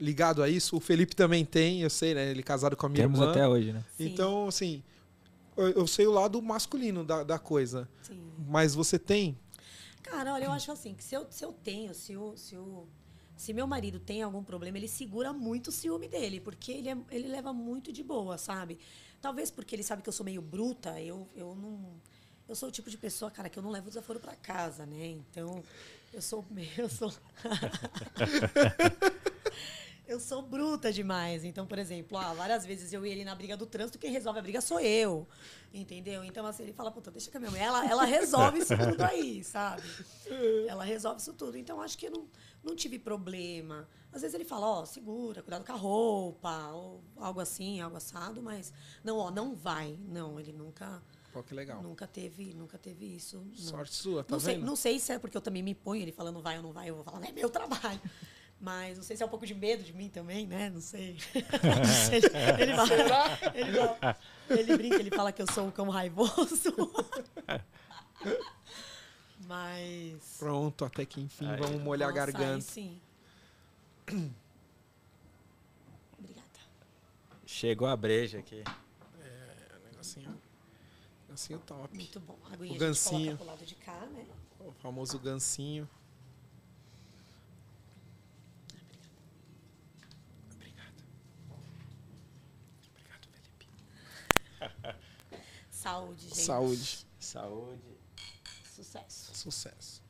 [0.00, 0.76] ligado a isso?
[0.76, 2.30] O Felipe também tem, eu sei, né?
[2.30, 3.30] Ele é casado com a minha Temos irmã.
[3.30, 3.84] até hoje, né?
[3.96, 4.06] Sim.
[4.06, 4.82] Então, assim,
[5.56, 7.88] eu, eu sei o lado masculino da, da coisa.
[8.02, 8.20] Sim.
[8.48, 9.38] Mas você tem?
[10.04, 12.86] Cara, olha, eu acho assim, que se eu, se eu tenho, se o, se o.
[13.36, 16.96] Se meu marido tem algum problema, ele segura muito o ciúme dele, porque ele, é-
[17.10, 18.78] ele leva muito de boa, sabe?
[19.20, 22.00] Talvez porque ele sabe que eu sou meio bruta, eu, eu não.
[22.48, 25.06] Eu sou o tipo de pessoa, cara, que eu não levo desaforo pra casa, né?
[25.06, 25.64] Então,
[26.12, 26.44] eu sou.
[26.78, 27.12] Eu sou.
[30.06, 31.44] Eu sou bruta demais.
[31.44, 34.38] Então, por exemplo, ah, várias vezes eu ia ali na briga do trânsito, quem resolve
[34.38, 35.26] a briga sou eu.
[35.72, 36.22] Entendeu?
[36.24, 39.02] Então, assim, ele fala, puta, deixa que a minha mãe, ela, ela resolve isso tudo
[39.02, 39.82] aí, sabe?
[40.68, 41.56] Ela resolve isso tudo.
[41.56, 42.28] Então, acho que eu não,
[42.62, 43.88] não tive problema.
[44.12, 48.40] Às vezes ele fala, ó, segura, cuidado com a roupa, ou algo assim, algo assado,
[48.40, 49.98] mas não, ó, não vai.
[50.06, 51.82] Não, ele nunca, Pô, que legal.
[51.82, 53.38] nunca teve, nunca teve isso.
[53.38, 53.54] não.
[53.56, 54.66] Sorte sua, tá Não sei, vendo?
[54.66, 56.88] não sei se é porque eu também me ponho ele falando vai ou não vai,
[56.90, 58.00] eu vou falar, não é meu trabalho.
[58.60, 60.70] Mas não sei se é um pouco de medo de mim também, né?
[60.70, 61.18] Não sei.
[62.10, 62.26] ele,
[62.62, 62.94] ele, fala-
[63.54, 64.16] ele fala-
[64.48, 66.72] ele brinca, ele fala que eu sou um cão raivoso.
[69.46, 70.36] Mas.
[70.38, 71.58] Pronto, até que enfim, Aí.
[71.58, 72.60] vamos molhar a Nossa, aí garganta.
[72.62, 72.98] sim.
[76.18, 76.48] Obrigada.
[77.46, 78.64] Chegou a breja aqui.
[79.90, 80.40] Negocinho,
[81.28, 81.94] negocinho top.
[81.94, 82.38] Muito bom.
[82.50, 83.36] A aguinha O a gancinho.
[83.36, 84.24] coloca pro lado de cá, né?
[84.60, 85.86] O famoso gancinho.
[90.54, 91.02] Obrigado.
[92.90, 93.68] Obrigado, Felipe.
[95.70, 96.40] Saúde, gente.
[96.40, 97.06] Saúde.
[97.18, 97.98] Saúde.
[98.74, 99.34] Sucesso.
[99.34, 100.02] Sucesso.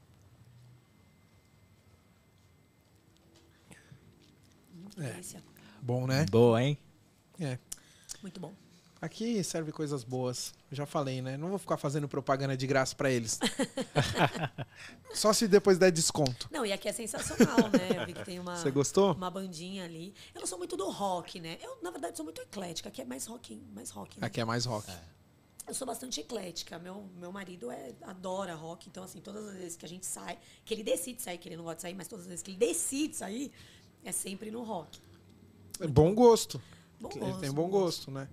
[4.98, 5.20] É.
[5.82, 6.24] Bom, né?
[6.26, 6.78] Boa, hein?
[7.40, 7.58] É.
[8.22, 8.54] Muito bom.
[9.00, 10.54] Aqui serve coisas boas.
[10.74, 11.36] Eu já falei, né?
[11.36, 13.38] Não vou ficar fazendo propaganda de graça pra eles.
[15.14, 16.48] Só se depois der desconto.
[16.50, 18.00] Não, e aqui é sensacional, né?
[18.00, 19.14] Eu vi que tem uma, Você gostou?
[19.14, 20.12] uma bandinha ali.
[20.34, 21.58] Eu não sou muito do rock, né?
[21.62, 22.88] Eu, na verdade, sou muito eclética.
[22.88, 24.18] Aqui é mais rock, mais rock.
[24.18, 24.26] Né?
[24.26, 24.90] Aqui é mais rock.
[25.64, 26.76] Eu sou bastante eclética.
[26.76, 28.88] Meu, meu marido é, adora rock.
[28.88, 31.56] Então, assim, todas as vezes que a gente sai, que ele decide sair, que ele
[31.56, 33.52] não gosta de sair, mas todas as vezes que ele decide sair,
[34.02, 34.98] é sempre no rock.
[35.78, 36.60] É bom gosto.
[37.00, 38.28] Bom Ele gosto, tem bom gosto, né?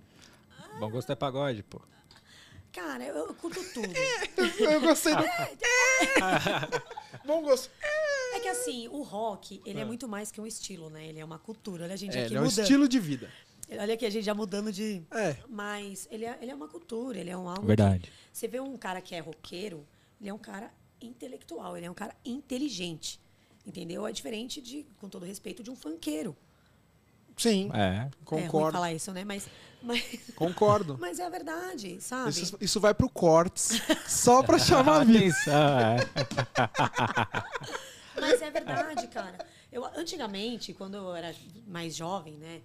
[0.80, 1.80] Bom gosto é pagode, pô.
[2.72, 3.88] Cara, eu, eu curto tudo.
[4.58, 5.22] Eu gostei do...
[7.26, 7.70] bom gosto.
[8.34, 11.06] É que assim, o rock, ele é muito mais que um estilo, né?
[11.06, 11.84] Ele é uma cultura.
[11.84, 12.62] Olha a gente É, aqui ele é um mudando.
[12.62, 13.30] estilo de vida.
[13.70, 15.02] Olha aqui a gente já mudando de.
[15.10, 15.36] É.
[15.48, 17.66] Mas ele é, ele é uma cultura, ele é um algo.
[17.66, 18.10] Verdade.
[18.32, 19.86] Você vê um cara que é roqueiro,
[20.20, 23.20] ele é um cara intelectual, ele é um cara inteligente.
[23.66, 24.06] Entendeu?
[24.06, 26.36] É diferente de, com todo respeito, de um funkeiro.
[27.42, 28.08] Sim, É.
[28.08, 28.72] É concordo.
[28.72, 29.24] falar isso, né?
[29.24, 29.48] Mas,
[29.82, 30.02] mas,
[30.36, 30.96] concordo.
[31.00, 32.30] mas é a verdade, sabe?
[32.30, 35.96] Isso, isso vai pro cortes, só pra chamar a é.
[38.20, 39.44] Mas é verdade, cara.
[39.70, 41.34] Eu, antigamente, quando eu era
[41.66, 42.62] mais jovem, né?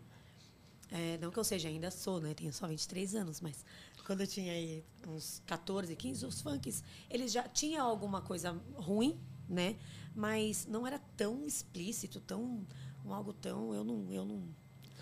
[0.92, 2.34] é, não que eu seja, ainda sou, né?
[2.34, 3.66] Tenho só 23 anos, mas
[4.06, 9.20] quando eu tinha aí uns 14, 15, os funks, eles já tinham alguma coisa ruim,
[9.50, 9.76] né?
[10.16, 12.66] Mas não era tão explícito, tão.
[13.06, 13.74] um algo tão.
[13.74, 14.12] Eu não.
[14.12, 14.44] Eu não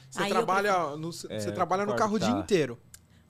[0.09, 2.39] Você Aí eu trabalha, no, você É, trabalha no carro o dia tá.
[2.39, 2.79] inteiro.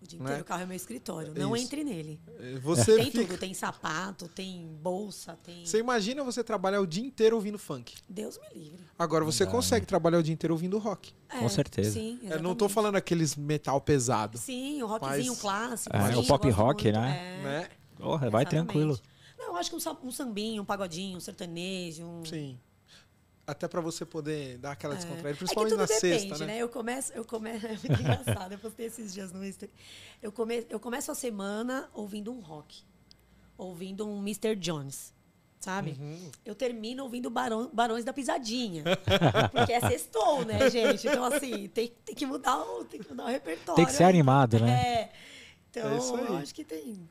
[0.02, 0.26] o dia Né?
[0.26, 1.34] inteiro o carro é meu escritório.
[1.36, 1.66] Não Isso.
[1.66, 2.20] entre nele.
[2.62, 5.66] Você Tem fica- tudo, tem sapato, tem bolsa, tem.
[5.66, 7.96] Você imagina você trabalhar o dia inteiro ouvindo funk.
[8.08, 8.80] Deus me livre.
[9.00, 11.12] Agora você dá, consegue trabalhar o dia inteiro ouvindo rock.
[11.28, 11.92] Com certeza.
[11.94, 12.74] Sim, Eu não tô exatamente.
[12.74, 15.96] falando aqueles metal pesado, Sim, o rockzinho Mas- clássico.
[15.96, 17.40] É, sim, o pop rock, muito, né?
[17.40, 17.44] é.
[17.44, 17.70] né?
[17.98, 18.66] Porra, vai Exatamente.
[18.68, 19.00] tranquilo.
[19.40, 22.06] Não, eu acho que um, um sambinho, um pagodinho, um sertanejo.
[22.06, 22.24] Um...
[22.26, 22.60] Sim.
[23.48, 24.98] Até pra você poder dar aquela É.
[24.98, 26.58] descontraída, É que principalmente tudo na depende, sexta, né?
[26.58, 29.70] Eu começo, eu começo, é muito engraçado, eu postei esses dias no Insta.
[30.22, 32.82] Eu, come, eu começo a semana ouvindo um rock,
[33.56, 34.56] ouvindo um Mr.
[34.56, 35.14] Jones,
[35.60, 35.92] sabe?
[36.00, 36.32] Uhum.
[36.44, 38.84] Eu termino ouvindo Barão, Barões da Pisadinha,
[39.52, 41.08] porque é sextou, né, gente?
[41.08, 43.76] Então, assim, tem, tem, que mudar o, tem que mudar o repertório.
[43.76, 44.72] Tem que ser animado, né?
[44.72, 45.12] É.
[45.70, 46.26] Então, É isso aí.
[46.26, 47.08] eu acho que tem.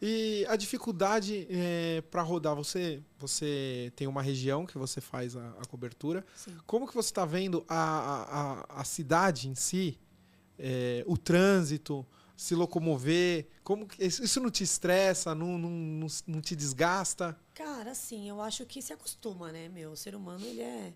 [0.00, 5.48] E a dificuldade é, para rodar, você você tem uma região que você faz a,
[5.52, 6.24] a cobertura.
[6.36, 6.54] Sim.
[6.66, 9.98] Como que você está vendo a, a, a- cidade em si,
[10.58, 12.06] é, o trânsito,
[12.36, 13.48] se locomover?
[13.64, 17.34] Como que- isso não te estressa, não, não, não, não te desgasta?
[17.54, 19.92] Cara, assim, eu acho que se acostuma, né, meu?
[19.92, 20.92] O ser humano, ele é.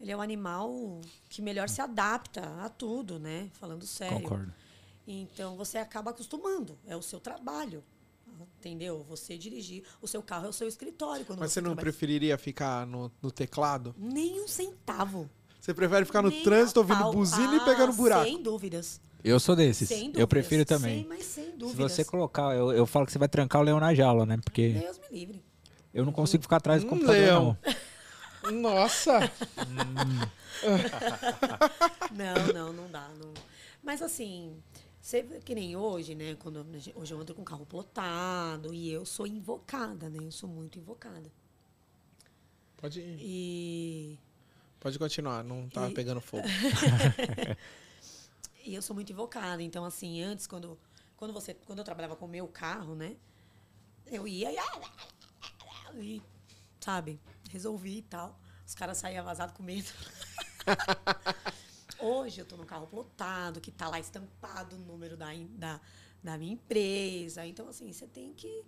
[0.00, 3.48] Ele é um animal que melhor se adapta a tudo, né?
[3.54, 4.20] Falando sério.
[4.22, 4.52] Concordo.
[5.06, 6.76] Então você acaba acostumando.
[6.86, 7.82] É o seu trabalho.
[8.58, 9.04] Entendeu?
[9.08, 9.82] Você dirigir.
[10.00, 11.24] O seu carro é o seu escritório.
[11.24, 11.84] Quando Mas você não trabalha.
[11.84, 13.94] preferiria ficar no, no teclado?
[13.98, 15.28] Nem um centavo.
[15.60, 17.12] Você prefere ficar no Nem trânsito ouvindo pau.
[17.12, 18.24] buzina e Ah, pegando buraco?
[18.24, 19.00] Sem dúvidas.
[19.24, 19.88] Eu sou desses.
[19.88, 20.20] Sem dúvidas.
[20.20, 21.00] Eu prefiro também.
[21.00, 21.92] Sem, mas sem Se dúvidas.
[21.92, 24.38] você colocar, eu, eu falo que você vai trancar o leão na jaula, né?
[24.42, 25.44] Porque Deus me livre.
[25.92, 27.56] eu não consigo ficar atrás do computador, leão.
[27.64, 28.52] não.
[28.52, 29.18] Nossa!
[32.12, 33.08] Não, não, não dá.
[33.18, 33.32] Não.
[33.82, 34.56] Mas assim,
[35.00, 36.34] você, vê que nem hoje, né?
[36.36, 40.18] Quando, hoje eu ando com o carro plotado e eu sou invocada, né?
[40.22, 41.30] Eu sou muito invocada.
[42.76, 43.18] Pode, ir.
[43.20, 44.18] E,
[44.78, 46.46] pode continuar, não tá E- pegando fogo.
[48.64, 49.62] e eu sou muito invocada.
[49.62, 50.78] Então, assim, antes, quando,
[51.16, 53.16] quando, você, quando eu trabalhava com o meu carro, né?
[54.06, 54.58] Eu ia e
[56.80, 58.38] sabe, resolvi e tal.
[58.66, 59.88] Os caras saíam vazados com medo.
[62.00, 65.80] Hoje eu tô no carro plotado, que tá lá estampado o número da, da,
[66.22, 67.44] da minha empresa.
[67.46, 68.64] Então, assim, você tem que.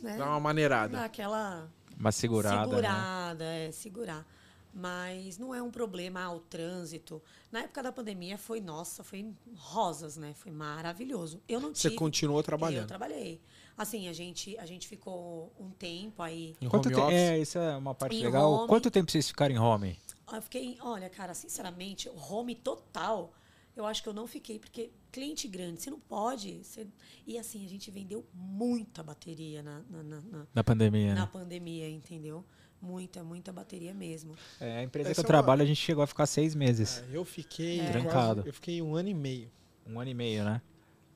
[0.00, 0.92] Né, Dá uma maneirada.
[0.96, 2.56] dar aquela Uma segurada.
[2.66, 2.68] né?
[2.68, 4.26] segurada, é, segurar.
[4.72, 7.20] Mas não é um problema ah, o trânsito.
[7.50, 10.34] Na época da pandemia foi, nossa, foi rosas, né?
[10.34, 11.42] Foi maravilhoso.
[11.48, 11.96] Eu não Você tive.
[11.96, 12.86] continuou Eu trabalhando.
[12.86, 13.40] trabalhei.
[13.76, 16.54] Assim, a gente, a gente ficou um tempo aí.
[16.60, 17.14] Em Quanto home te- office?
[17.18, 18.52] É, isso é uma parte Em legal.
[18.52, 18.68] home.
[18.68, 19.98] Quanto tempo vocês ficaram em home?
[20.32, 23.32] Eu fiquei, olha, cara, sinceramente, home total,
[23.76, 26.62] eu acho que eu não fiquei, porque cliente grande, você não pode.
[26.64, 26.86] você-
[27.26, 31.28] E assim, a gente vendeu muita bateria na, na, na, na- Na pandemia, na né?
[31.32, 32.44] pandemia, entendeu?
[32.80, 34.36] Muita, muita bateria mesmo.
[34.60, 36.54] É, a empresa Essa que eu é uma- trabalho, a gente chegou a ficar seis
[36.54, 37.02] meses.
[37.10, 37.90] É, eu fiquei É.
[37.90, 38.42] Trancado.
[38.46, 39.50] eu fiquei um ano e meio.
[39.86, 40.62] Um ano e meio, né?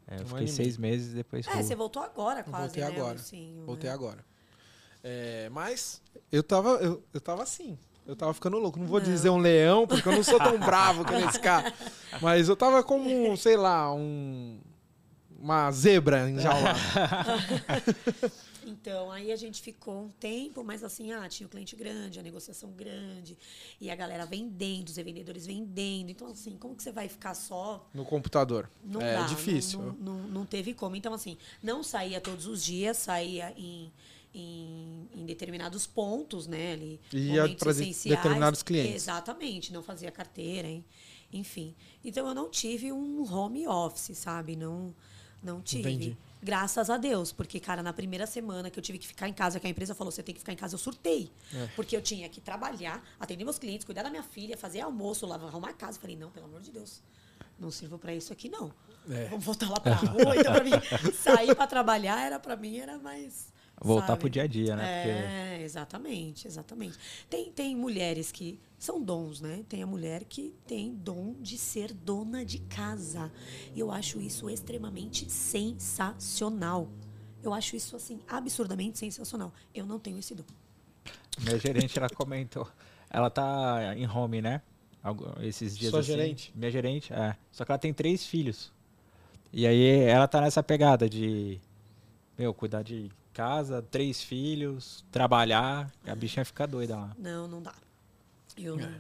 [0.09, 3.13] É, eu Um fiquei seis meses depois É, você voltou agora quase, voltei né, agora.
[3.15, 3.95] Lucinho, Voltei né?
[3.95, 4.25] agora.
[5.05, 7.79] É, mas eu tava, eu, eu tava assim.
[8.07, 8.79] Eu tava ficando louco.
[8.79, 9.07] Não vou Não.
[9.07, 11.73] dizer um leão, porque eu não sou tão bravo que nesse cara.
[12.21, 14.59] Mas eu tava como, sei lá, um.
[15.39, 16.79] Uma zebra enjaulada.
[18.65, 22.23] Então, aí a gente ficou um tempo, mas assim, ah, tinha o cliente grande, a
[22.23, 23.37] negociação grande,
[23.81, 26.11] e a galera vendendo, os revendedores vendendo.
[26.11, 28.71] Então, assim, como que você vai ficar só no computador.
[28.85, 29.81] Não é dá, difícil.
[29.81, 30.95] Não, não, não- não teve como.
[30.95, 33.91] Então, assim, não saía todos os dias, saía em,
[34.35, 36.73] em, em determinados pontos, né?
[36.73, 38.05] Ali, E essenciais.
[38.05, 38.95] determinados clientes.
[38.95, 40.85] Exatamente, não fazia carteira, hein?
[41.33, 41.75] enfim.
[42.05, 44.55] Então, eu não tive um home office, sabe?
[44.55, 44.95] Não,
[45.43, 45.89] não tive.
[45.91, 46.17] Entendi.
[46.43, 49.59] Graças a Deus, porque, cara, na primeira semana que eu tive que ficar em casa,
[49.61, 51.31] que a empresa falou, você tem que ficar em casa, eu surtei.
[51.55, 51.69] É.
[51.77, 55.49] Porque eu tinha que trabalhar, atender meus clientes, cuidar da minha filha, fazer almoço, lavar,
[55.49, 55.97] arrumar a casa.
[55.99, 57.01] Eu falei, não, pelo amor de Deus,
[57.59, 58.73] não sirvo pra isso aqui, não.
[59.09, 59.27] É.
[59.27, 60.37] Vamos voltar lá pra rua.
[60.37, 60.73] Então, pra mim,
[61.15, 63.52] sair pra trabalhar era pra mim era mais.
[63.83, 64.21] Voltar sabe?
[64.21, 65.59] pro dia a dia, né?
[65.59, 66.99] É, exatamente, exatamente.
[67.29, 69.65] Tem, tem mulheres que são dons, né?
[69.69, 73.33] Tem a mulher que tem dom de ser dona de casa.
[73.75, 76.89] E eu acho isso extremamente sensacional.
[77.43, 79.53] Eu acho isso, assim, absurdamente sensacional.
[79.75, 80.45] Eu não tenho esse dom.
[81.41, 82.69] Minha gerente, ela comentou.
[83.11, 84.63] Ela tá em home, né?
[85.41, 86.13] Esses dias Sua assim.
[86.13, 86.53] gerente?
[86.55, 87.37] Minha gerente, é.
[87.51, 88.73] Só que ela tem três filhos.
[89.53, 91.61] E aí ela tá nessa pegada de,
[92.39, 95.93] meu, cuidar de casa, três filhos, trabalhar.
[96.07, 97.17] A bichinha fica doida lá.
[97.19, 97.75] Não, não dá.
[98.57, 98.83] Eu É.
[98.83, 98.93] não.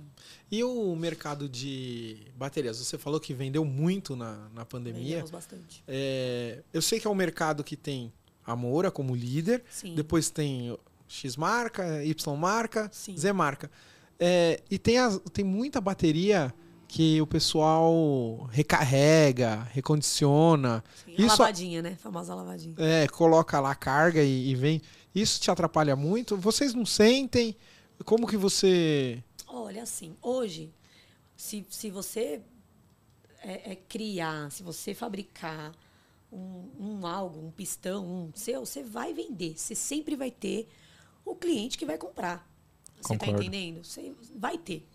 [0.51, 2.79] E o mercado de baterias?
[2.79, 5.03] Você falou que vendeu muito na, na pandemia.
[5.17, 5.85] Vendemos bastante.
[5.87, 8.13] É, eu sei que é um mercado que tem
[8.47, 9.95] a Moura como líder, Sim.
[9.95, 13.17] depois tem X marca, Y marca, Sim.
[13.17, 13.71] Z marca.
[14.19, 16.53] É, e tem, as- tem muita bateria
[16.95, 21.13] que o pessoal recarrega, recondiciona, Sim.
[21.13, 21.97] Isso- A lavadinha, né?
[21.97, 22.75] Famosa lavadinha.
[22.77, 24.83] é, coloca lá carga e, e vem.
[25.15, 26.37] Isso te atrapalha muito?
[26.37, 27.57] Vocês não sentem?
[28.05, 29.25] Como que você.
[29.49, 30.71] Olha, assim, hoje,
[31.35, 32.43] se, se você
[33.41, 35.73] é, é, criar, se você fabricar
[36.31, 39.55] um, um algo, um pistão, um seu, você vai vender.
[39.57, 40.69] Você sempre vai ter
[41.25, 42.47] o cliente que vai comprar.
[43.01, 43.83] Você está entendendo?
[43.83, 44.87] Você vai ter.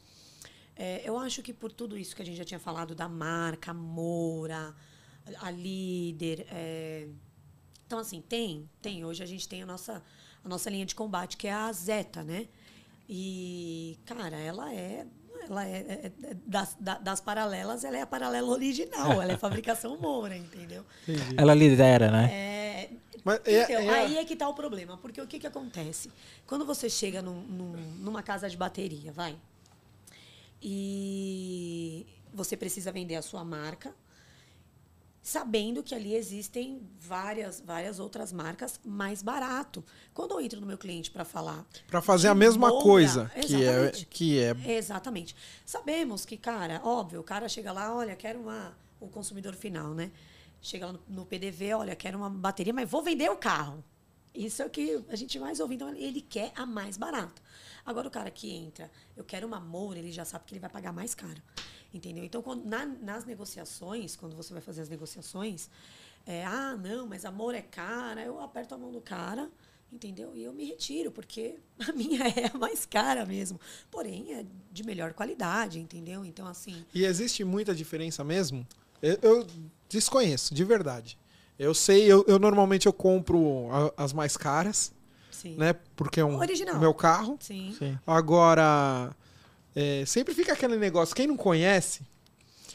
[0.78, 3.72] É, eu acho que por tudo isso que a gente já tinha falado da marca,
[3.72, 4.76] a Moura,
[5.42, 6.46] a líder.
[6.52, 7.08] é,
[7.86, 9.04] Então, assim, tem, tem.
[9.06, 10.04] Hoje a gente tem a nossa,
[10.44, 12.48] a nossa linha de combate, que é a Zeta, né?
[13.10, 15.06] E, cara, ela é.
[15.50, 19.38] Ela é, é- é- das, da- das paralelas, ela é a paralela original, ela é
[19.40, 20.84] fabricação Moura, entendeu?
[21.38, 22.30] Ela lidera, né?
[22.34, 22.90] É,
[23.24, 24.98] Mas é- então, é a- aí é que tá o problema.
[24.98, 26.12] Porque o que, que acontece?
[26.46, 29.38] Quando você chega num- num- numa casa de bateria, vai,
[30.62, 33.94] e você precisa vender a sua marca,
[35.22, 39.84] sabendo que ali existem várias, várias outras marcas mais barato.
[40.14, 43.60] Quando eu entro no meu cliente para falar Para fazer a mesma coisa, que é,
[43.60, 44.06] exatamente.
[44.06, 45.36] que é Exatamente.
[45.66, 48.78] Sabemos que, cara, óbvio, o cara chega lá, olha, quero uma.
[49.00, 50.12] O consumidor final, né?
[50.60, 53.84] Chega lá no, no PDV, olha, quero uma bateria, mas vou vender o carro.
[54.34, 55.76] Isso é o que a gente mais ouve.
[55.76, 57.42] Então, ele quer a mais barata.
[57.88, 60.70] Agora, o cara que entra, eu quero uma Moura, ele já sabe que ele vai
[60.70, 61.42] pagar mais caro.
[61.94, 62.24] Entendeu?
[62.24, 65.70] Então, quando, na- nas negociações, quando você vai fazer as negociações,
[66.26, 69.50] é, ah, não, mas a Moura é cara, eu aperto a mão do cara,
[69.90, 70.36] entendeu?
[70.36, 71.56] E eu me retiro, porque
[71.88, 73.58] a minha é a mais cara mesmo.
[73.90, 76.26] Porém, é de melhor qualidade, entendeu?
[76.26, 78.68] Então, assim, E existe muita diferença mesmo?
[79.02, 79.48] Eu, eu
[79.88, 81.18] desconheço, de verdade.
[81.58, 84.92] Eu sei, eu, eu normalmente eu compro as mais caras,
[85.32, 85.56] sim.
[85.56, 85.76] né?
[85.96, 86.80] Porque é um Original.
[86.80, 87.38] meu carro.
[87.40, 87.76] Sim.
[87.78, 87.98] Sim.
[88.06, 89.16] Agora,
[89.76, 92.02] é, sempre fica aquele negócio, quem não conhece,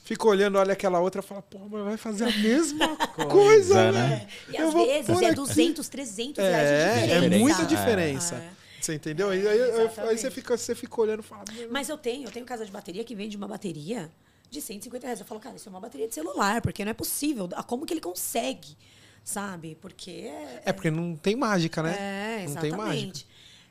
[0.04, 4.08] fica olhando, olha aquela outra e fala, pô, mas vai fazer a mesma coisa, né?
[4.08, 4.28] né?
[4.50, 5.34] E Eu às vou vezes é aqui.
[5.34, 7.38] 200, 300 reais de É, é diferença.
[7.38, 7.64] muita É.
[7.66, 8.34] diferença.
[8.36, 8.50] É.
[8.80, 9.32] Você entendeu?
[9.32, 12.26] E aí, aí- aí você, fica, você fica olhando e fala, "Meu, Mas eu tenho,
[12.26, 14.10] eu tenho casa de bateria que vende uma bateria
[14.50, 15.20] de 150 reais.
[15.20, 17.48] Eu falo, cara, isso é uma bateria de celular, porque não é possível.
[17.54, 18.76] Ah, Como que ele consegue?
[19.24, 19.76] Sabe?
[19.80, 20.62] Porque é.
[20.66, 21.96] É porque não tem mágica, né?
[22.42, 22.86] É, não tem mágica.
[22.92, 23.26] exatamente.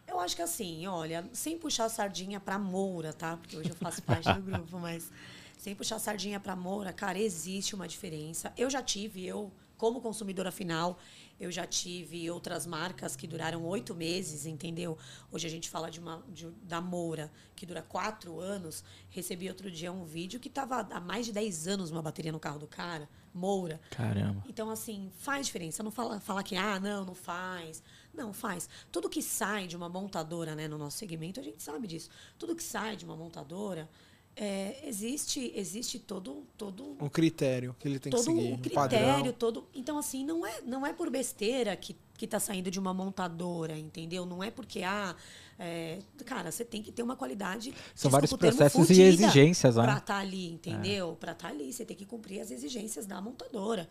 [0.08, 3.38] Eu acho que assim, olha, sem puxar a sardinha pra Moura, tá?
[3.38, 5.10] Porque hoje eu faço parte do grupo, mas
[5.58, 8.52] sem puxar a sardinha pra Moura, cara, existe uma diferença.
[8.58, 10.98] Eu já tive, eu, como consumidora final,
[11.40, 14.98] eu já tive outras marcas que duraram oito meses, entendeu?
[15.32, 18.84] Hoje a gente fala de uma de- da Moura, que dura quatro anos.
[19.10, 22.40] Recebi outro dia um vídeo que tava há mais de 10 anos uma bateria no
[22.40, 23.80] carro do cara, Moura.
[23.90, 24.44] Caramba.
[24.48, 25.82] Então, assim, faz diferença.
[25.84, 27.82] Não fala, fala que, ah, não, não faz.
[28.14, 28.70] Não, faz.
[28.92, 32.10] Tudo que sai de uma montadora, né, no nosso segmento, a gente sabe disso.
[32.38, 33.90] Tudo que sai de uma montadora,
[34.36, 38.58] é, existe existe todo todo Um critério que ele tem que todo seguir, o um
[38.58, 39.68] critério, todo.
[39.74, 43.78] Então, assim, não é, não é por besteira que, que tá saindo de uma montadora,
[43.78, 44.26] entendeu?
[44.26, 45.16] Não é porque, ah,
[45.60, 47.74] é, cara, você tem que ter uma qualidade.
[47.94, 49.84] São vários processos e exigências, né?
[49.84, 51.18] Pra estar ali, entendeu?
[51.20, 53.90] Pra estar ali, você tem que cumprir as exigências da montadora.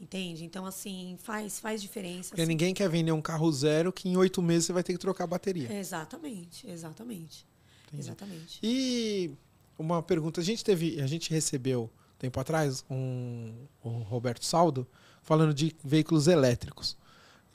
[0.00, 0.44] Entende?
[0.44, 2.28] Então, assim, faz, faz diferença.
[2.28, 2.48] Porque assim.
[2.48, 5.24] ninguém quer vender um carro zero que em oito meses você vai ter que trocar
[5.24, 5.72] a bateria.
[5.72, 7.44] Exatamente, exatamente.
[7.92, 8.60] Exatamente.
[8.62, 9.32] E
[9.78, 14.86] uma pergunta, a gente teve, a gente recebeu tempo atrás um o Roberto Saldo
[15.22, 16.96] falando de veículos elétricos.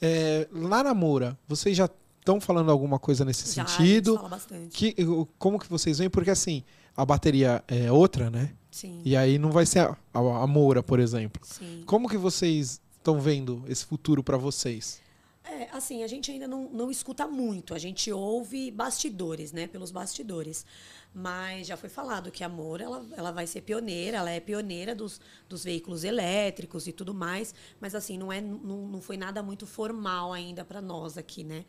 [0.01, 4.15] É, lá na Moura, vocês já estão falando alguma coisa nesse Já, a sentido?
[4.15, 4.69] fala bastante.
[4.75, 4.95] Que,
[5.37, 6.09] como que vocês veem?
[6.09, 6.63] Porque assim,
[6.95, 8.53] a bateria é outra, né?
[8.71, 11.41] Sim, E aí não vai ser a, a, a Moura, por exemplo.
[11.45, 11.83] sim.
[11.85, 14.99] Como que vocês estão vendo esse futuro para vocês?
[15.43, 17.73] É, assim, a gente ainda não, não escuta muito.
[17.73, 19.67] A gente ouve bastidores, né?
[19.67, 20.65] Pelos bastidores.
[21.13, 24.17] Mas já foi falado que a Moura, ela, ela vai ser pioneira.
[24.17, 25.19] Ela é pioneira dos,
[25.49, 27.53] dos veículos elétricos e tudo mais.
[27.79, 31.65] Mas, assim, não, é, não, não foi nada muito formal ainda para nós aqui, né?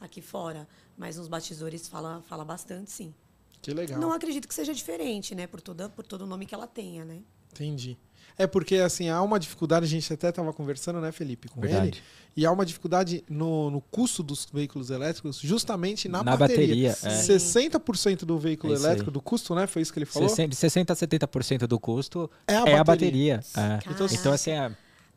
[0.00, 0.66] Aqui fora.
[0.96, 3.14] Mas nos bastidores fala, fala bastante, sim.
[3.60, 4.00] Que legal.
[4.00, 5.46] Não acredito que seja diferente, né?
[5.46, 7.22] Por, toda, por todo o nome que ela tenha, né?
[7.52, 7.98] Entendi.
[8.38, 11.72] É porque, assim, há uma dificuldade, a gente até estava conversando, né, Felipe, com ele,
[11.72, 12.02] Verdade.
[12.36, 16.92] e há uma dificuldade no, no custo dos veículos elétricos justamente na, Na bateria.
[16.92, 17.22] bateria, é.
[17.24, 19.14] 60% do veículo É elétrico, aí.
[19.14, 20.28] do custo, né, foi isso que ele falou?
[20.28, 23.38] 60, 60 a 70% do custo É a é a bateria.
[23.38, 23.40] bateria.
[23.56, 23.78] É.
[23.80, 24.14] Caraca.
[24.14, 24.70] Então, assim, é,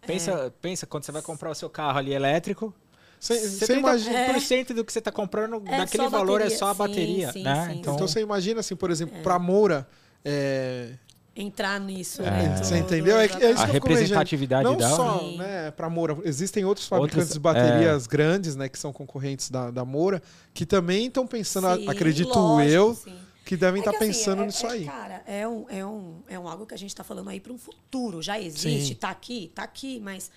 [0.07, 2.73] pensa, pensa quando você vai comprar o seu carro ali elétrico,
[3.19, 4.33] Você imagina...
[4.33, 6.57] 70% do que você está comprando É daquele valor é bateria.
[6.57, 7.31] só a bateria.
[7.31, 7.67] sim, né?
[7.67, 9.87] sim, então, Então você imagina, assim, por exemplo, para Moura,
[10.25, 10.93] é,
[11.41, 12.21] Entrar nisso.
[12.21, 12.25] É.
[12.29, 13.17] né, Você entendeu?
[13.17, 14.95] É é isso a representatividade não dela.
[14.95, 15.37] só Sim.
[15.37, 19.71] né, para Moura, existem outros fabricantes Outros- de baterias grandes, né, que são concorrentes da,
[19.71, 20.21] da Moura,
[20.53, 23.15] que também estão pensando, Sim, acredito lógico, eu, sim.
[23.45, 24.85] que devem É estar que, assim, pensando é- nisso é, aí.
[24.85, 27.51] Cara, é um, é, um, é um algo que a gente está falando aí para
[27.51, 28.21] um futuro.
[28.21, 28.95] Já existe, Sim.
[28.95, 30.29] tá aqui, tá aqui, mas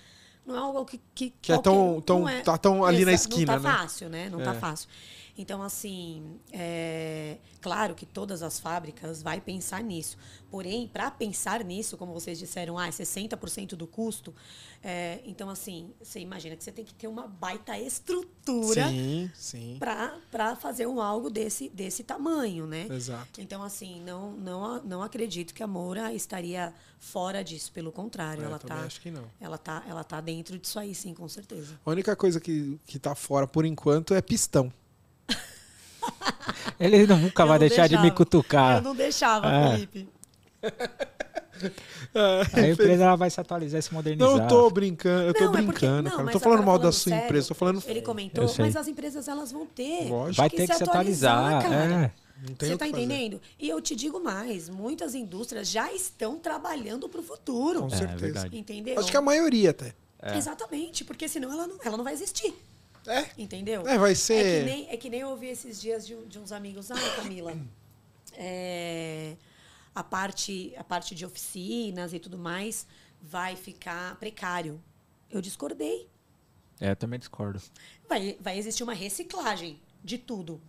[0.45, 0.99] não é algo que.
[1.13, 3.77] Que, Que é tão- tão- é- tá tão ali na esquina, Não tá né?
[3.77, 4.29] fácil, né?
[4.29, 4.59] Não tá É.
[4.59, 4.89] fácil.
[5.37, 10.17] Então, assim, é claro que todas as fábricas vai pensar nisso.
[10.49, 14.33] Porém, para pensar nisso, como vocês disseram, ah, é 60% do custo.
[14.87, 19.77] é, então, assim, você imagina que você tem que ter uma baita estrutura Sim, sim.
[19.79, 22.85] para fazer um algo desse, desse tamanho, né?
[22.91, 23.41] Exato.
[23.41, 27.71] Então, assim, não, não, não acredito que a Moura estaria fora disso.
[27.71, 29.23] Pelo contrário, É, ela também tá, acho que não.
[29.41, 31.79] ela tá, ela tá dentro disso aí, sim, com certeza.
[31.85, 34.71] A única coisa que, que tá fora por enquanto é pistão.
[36.79, 38.15] ele nunca Eu vai deixar de me deixava.
[38.17, 38.75] cutucar.
[38.77, 39.71] Eu não deixava, É.
[39.73, 40.09] Felipe.
[42.53, 44.29] A empresa ela vai se atualizar e se modernizar.
[44.29, 46.23] Não, eu tô brincando, eu tô Não, é porque- brincando, não, cara.
[46.23, 47.83] Não tô falando mal da sua sério, empresa, tô falando.
[47.87, 50.09] Ele comentou, mas as empresas elas vão ter.
[50.09, 50.35] Lógico.
[50.37, 51.55] vai que ter que se se atualizar.
[51.55, 52.11] atualizar, é.
[52.47, 52.97] Não tem Você tá fazer.
[53.03, 53.41] entendendo?
[53.57, 57.81] E eu te digo mais, muitas indústrias já estão trabalhando para o futuro.
[57.81, 58.17] Com É, certeza.
[58.17, 58.57] verdade.
[58.57, 58.99] Entendeu?
[58.99, 59.93] Acho que a maioria até.
[60.35, 62.53] Exatamente, porque senão ela não, ela não vai existir.
[63.07, 63.29] É.
[63.37, 63.87] Entendeu?
[63.87, 64.59] É, vai É ser.
[64.63, 66.89] que, nem, é que nem eu ouvi esses dias de, de uns amigos.
[66.89, 67.55] Ah, Camila,
[68.33, 69.35] é,
[69.93, 72.87] a, parte, a parte de oficinas e tudo mais
[73.21, 74.81] vai ficar precário.
[75.29, 76.09] Eu discordei.
[76.79, 77.61] É, eu também discordo.
[78.09, 80.61] Vai, vai existir uma reciclagem de tudo.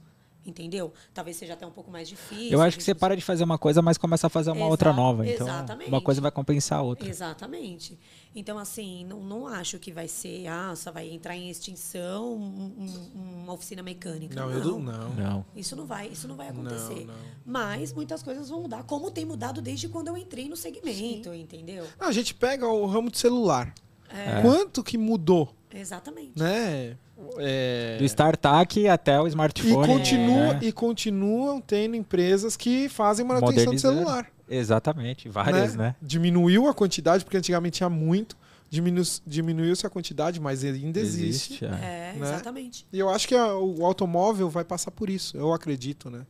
[0.47, 0.93] Entendeu?
[1.13, 2.53] Talvez seja até um pouco mais difícil.
[2.53, 4.69] Eu acho que você para de fazer uma coisa, mas começa a fazer uma Exa-
[4.69, 5.27] outra nova.
[5.27, 5.89] Então, exatamente.
[5.89, 7.09] uma coisa vai compensar a outra.
[7.09, 7.99] Exatamente.
[8.35, 12.75] Então, assim, não, não acho que vai ser, ah, só vai entrar em extinção um-
[12.79, 14.37] um- uma oficina mecânica.
[14.41, 15.09] Não, eu do- não.
[15.15, 15.45] Não.
[15.57, 17.07] Isso não vai, isso não vai acontecer.
[17.07, 17.15] não.
[17.45, 21.87] Mas muitas coisas vão mudar, como tem mudado desde quando eu entrei no segmento, entendeu?
[21.99, 23.75] Ah, a gente pega o ramo de celular.
[24.09, 24.41] É.
[24.43, 26.33] Quanto que mudou, Exatamente.
[26.39, 26.97] né?
[27.39, 29.87] É, Do StarTAC até o E, smartphone.
[29.87, 30.61] continua, né?
[30.62, 33.97] e continuam tendo empresas que fazem manutenção de Modernizando.
[33.99, 34.27] celular.
[34.49, 35.97] Exatamente, várias, né?
[36.01, 38.37] Diminuiu a quantidade, porque antigamente tinha muito.
[38.68, 41.64] Diminu, Diminuiu-se a quantidade, mas ainda existe.
[41.64, 41.68] é.
[41.68, 42.16] É, Né?
[42.20, 42.87] exatamente.
[42.93, 45.37] E eu acho que a- o automóvel vai passar por isso.
[45.37, 46.27] Eu acredito, né?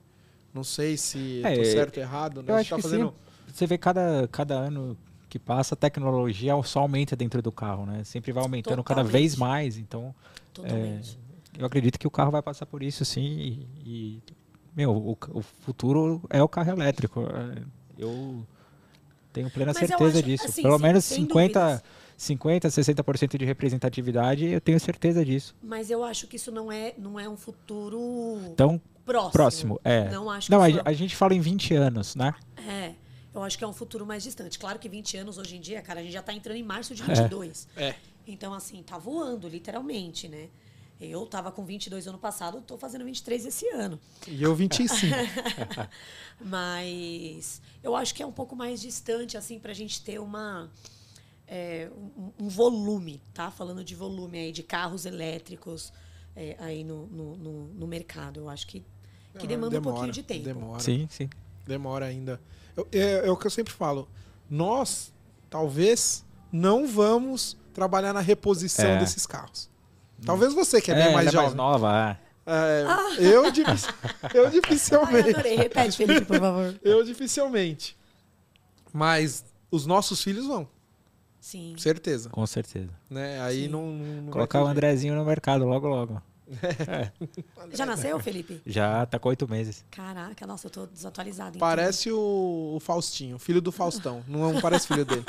[0.53, 2.43] Não sei se É, tô certo ou errado.
[2.43, 2.53] Né?
[2.53, 3.09] Eu acho tá fazendo.
[3.09, 3.15] sim.
[3.53, 4.97] Você vê cada, cada ano
[5.29, 8.05] que passa, a tecnologia só aumenta dentro do carro, né?
[8.05, 9.13] Sempre vai aumentando cada Totalmente.
[9.13, 9.77] vez mais.
[9.77, 10.15] Então,
[10.55, 11.19] Totalmente.
[11.59, 13.23] eu acredito que o carro vai passar por isso, sim.
[13.25, 14.23] E, e,
[14.75, 17.23] meu, o, o futuro é o carro elétrico.
[17.23, 17.63] É,
[17.99, 18.47] Eu
[19.33, 20.47] tenho plena Mas certeza acho, disso.
[20.47, 21.83] assim, Pelo sem- menos sem 50, dúvidas.
[22.17, 25.55] 50, 60% de representatividade, eu tenho certeza disso.
[25.63, 29.33] Mas eu acho que isso não é, não é um futuro Então, próximo.
[29.33, 30.09] próximo, é.
[30.11, 32.33] Não acho Não, a, isso a gente fala em 20 anos, né?
[32.67, 32.93] É,
[33.39, 34.59] eu acho que é um futuro mais distante.
[34.59, 36.95] Claro que 20 anos hoje em dia, cara, a gente já tá entrando em março
[36.95, 37.69] de 22.
[37.77, 37.95] É.
[38.27, 40.49] Então, assim, tá voando, literalmente, né?
[40.99, 44.01] Eu tava com 22 ano passado, tô fazendo 23 esse ano.
[44.27, 45.15] E eu 25.
[46.41, 50.71] Mas eu acho que é um pouco mais distante, assim, pra gente ter uma.
[51.47, 53.51] é, um, um volume, tá?
[53.51, 55.93] Falando de volume aí, de carros elétricos
[56.35, 58.41] é, aí no, no, no- no mercado.
[58.41, 58.83] Eu acho que,
[59.39, 60.45] que demanda um demora, pouquinho de tempo.
[60.45, 60.81] Demora.
[60.81, 61.29] Sim, sim.
[61.67, 62.41] Demora ainda.
[62.93, 64.09] É, é o que eu sempre falo.
[64.49, 65.13] Nós,
[65.51, 68.99] talvez, não vamos trabalhar na reposição É.
[68.99, 69.69] desses carros.
[70.25, 71.47] Talvez você, que é, bem mais é jovem.
[71.49, 72.27] mais nova, é.
[72.49, 72.85] É,
[73.19, 73.45] eu, eu
[74.47, 75.31] Ai, dificilmente.
[75.31, 75.57] adorei.
[75.57, 76.75] Repete, Felipe, por favor.
[76.83, 77.97] Eu dificilmente.
[78.93, 80.69] Mas os nossos filhos vão,
[81.41, 81.75] Sim.
[81.77, 82.31] certeza.
[82.31, 82.91] Com certeza.
[83.11, 83.41] Né?
[83.43, 83.69] Aí Sim.
[83.69, 84.67] não, não Colocar o.
[84.67, 86.23] Andrezinho no mercado logo, logo.
[87.73, 88.61] Já nasceu, Felipe?
[88.67, 89.85] Já tá com oito meses.
[89.91, 91.57] Caraca, nossa, eu tô desatualizada.
[91.57, 91.61] então.
[91.61, 94.23] Parece o, o Faustinho, filho do Faustão.
[94.29, 95.25] Não, não parece filho dele.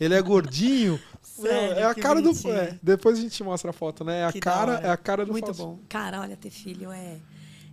[0.00, 0.98] Ele é gordinho.
[1.22, 2.30] Sério, Meu, é a cara do.
[2.50, 4.20] é, depois a gente mostra a foto, né?
[4.20, 5.74] É a, Que cara, é a cara do Muito Faustão.
[5.74, 5.78] bom.
[5.88, 7.18] Cara, olha, ter filho é,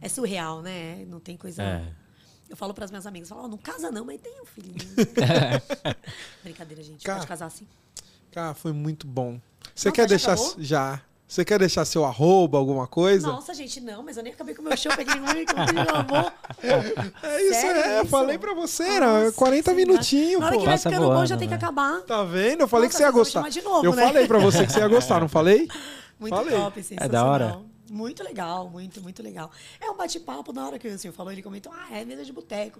[0.01, 1.05] é surreal, né?
[1.07, 1.63] Não tem coisa.
[1.63, 1.85] É.
[2.49, 4.75] Eu falo para as minhas amigas, falo, "Ó, não casa não, mas tem um filhinho.
[6.43, 7.03] Brincadeira, gente.
[7.03, 7.67] Cara, Pode casar sim.
[8.31, 9.39] Cara, foi muito bom.
[9.75, 10.33] Você Nossa, quer deixar.
[10.33, 10.55] acabou?
[10.59, 11.01] Já.
[11.27, 13.27] Você quer deixar seu arroba, alguma coisa?
[13.27, 16.31] Nossa, gente, não, mas eu nem acabei com o meu show, peguei muito, meu amor.
[17.21, 17.97] É isso, Sério é.
[17.97, 18.11] Eu isso?
[18.11, 19.85] falei pra você, era Nossa 40 Senhora.
[19.85, 20.59] minutinhos, Na hora pô.
[20.61, 21.57] que vai Passa ficando bom, já tem que né?
[21.57, 22.01] acabar.
[22.03, 22.61] Tá vendo?
[22.61, 23.49] Eu falei Nossa, que você ia gostar.
[23.49, 24.07] de novo, eu né?
[24.07, 25.67] falei pra você que você ia gostar, não falei?
[26.17, 26.57] Muito Falei.
[26.57, 27.09] top, sensacional.
[27.09, 27.59] da hora?
[27.91, 29.51] Muito legal, muito, muito legal.
[29.81, 32.31] É um bate-papo, na hora que o senhor falou, ele comentou, ah, é mesa de
[32.33, 32.79] boteco.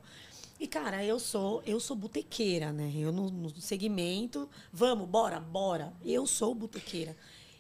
[0.60, 2.92] E, cara, eu sou, eu sou botequeira, né?
[2.96, 5.94] Eu no, no segmento, vamos, bora, bora.
[6.04, 7.16] Eu sou botequeira.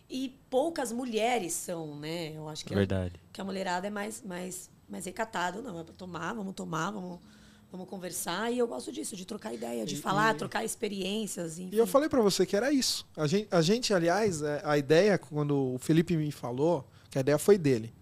[0.10, 2.32] E poucas mulheres são, né?
[2.36, 3.14] Eu acho que, a, Verdade.
[3.34, 5.62] que a mulherada é mais, mais, mais recatada.
[5.62, 7.20] Não, é pra tomar, vamos tomar, vamos,
[7.70, 8.49] vamos conversar.
[8.51, 11.76] E eu gosto disso, de trocar ideia, de E- falar, e- trocar experiências, enfim.
[11.76, 13.05] E eu falei pra você que era isso.
[13.18, 17.22] A gente, a gente, aliás, é, a ideia, quando o Felipe me falou, que a
[17.22, 17.93] ideia foi dele.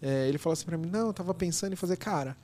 [0.00, 2.36] é, ele falou assim pra mim: não, eu tava pensando em fazer, cara,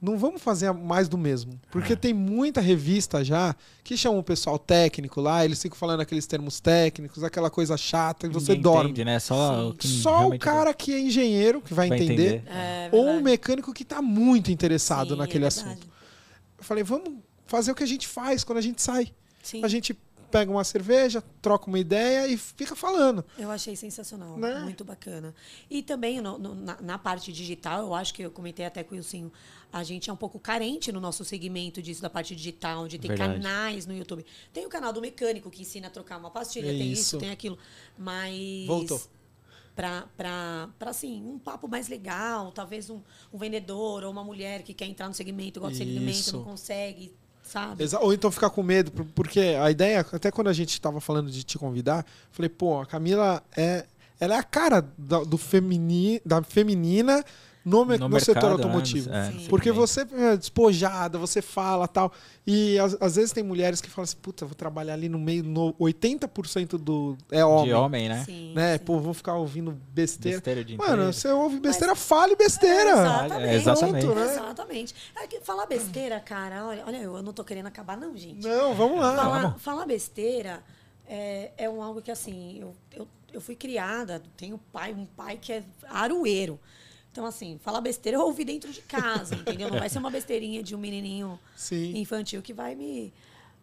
[0.00, 1.60] não vamos fazer mais do mesmo.
[1.70, 6.26] Porque tem muita revista já que chama o pessoal técnico lá, eles ficam falando aqueles
[6.26, 8.90] termos técnicos, aquela coisa chata, e você Ninguém dorme.
[8.90, 9.18] Entende, né?
[9.18, 13.04] Só, o Só o cara que é engenheiro que vai, vai entender, É, ou um
[13.04, 13.24] verdade.
[13.24, 15.86] mecânico que tá muito interessado Sim, naquele é assunto.
[16.56, 17.14] Eu falei, vamos
[17.46, 19.08] fazer o que a gente faz quando a gente sai.
[19.42, 19.62] Sim.
[19.64, 19.96] A gente
[20.30, 23.24] pega uma cerveja, troca uma ideia e fica falando.
[23.38, 24.60] Eu achei sensacional, Né?
[24.60, 25.34] muito bacana.
[25.68, 28.94] E também no- no- na, na parte digital, eu acho que eu comentei até com
[28.94, 29.32] o Ilcinho,
[29.72, 33.08] a gente é um pouco carente no nosso segmento disso, da parte digital, de ter
[33.08, 33.34] Verdade.
[33.34, 34.24] canais no YouTube.
[34.52, 37.02] Tem o canal do mecânico que ensina a trocar uma pastilha, tem Isso.
[37.02, 37.58] isso, tem aquilo.
[37.98, 38.66] Mas.
[38.66, 39.00] Voltou.
[39.76, 43.00] Pra, pra, pra, assim, um papo mais legal, talvez um,
[43.32, 47.14] um vendedor ou uma mulher que quer entrar no segmento, gosta de segmento, não consegue,
[47.50, 47.82] sabe?
[47.82, 51.00] Exa- Ou então ficar com medo, por- porque a ideia, até quando a gente estava
[51.00, 53.84] falando de te convidar, falei, pô, a Camila é,
[54.18, 54.80] ela é a cara
[55.26, 57.24] do femini, da feminina
[57.64, 59.10] no, me- No no setor mercado, automotivo.
[59.10, 59.34] né?
[59.44, 59.48] É.
[59.48, 62.10] Porque você é despojada, você fala tal.
[62.46, 65.44] E às, às vezes tem mulheres que falam assim, puta, vou trabalhar ali no meio,
[65.44, 67.66] no 80% do é homem.
[67.66, 68.24] De homem, né?
[68.24, 68.78] Sim, Né?
[68.78, 68.84] sim.
[68.84, 70.38] Pô, vou ficar ouvindo besteira.
[70.38, 71.12] Besteira de Mano, inteiro.
[71.12, 72.90] você ouve besteira, fale besteira.
[72.92, 73.48] Exatamente.
[73.48, 74.04] É, exatamente.
[74.06, 74.32] Pronto, né?
[74.32, 74.94] Exatamente.
[75.16, 78.46] É que falar besteira, cara, olha, olha, eu não tô querendo acabar, não, gente.
[78.46, 79.14] Não, vamos lá.
[79.16, 80.62] falar, falar besteira
[81.06, 85.36] é, é um algo que, assim, eu, eu, eu fui criada, tenho pai, um pai
[85.40, 86.58] que é aroeiro.
[87.12, 89.68] Então, assim, falar besteira eu ouvi dentro de casa, entendeu?
[89.70, 91.96] Não vai ser uma besteirinha de um menininho Sim.
[91.96, 93.12] infantil que vai me.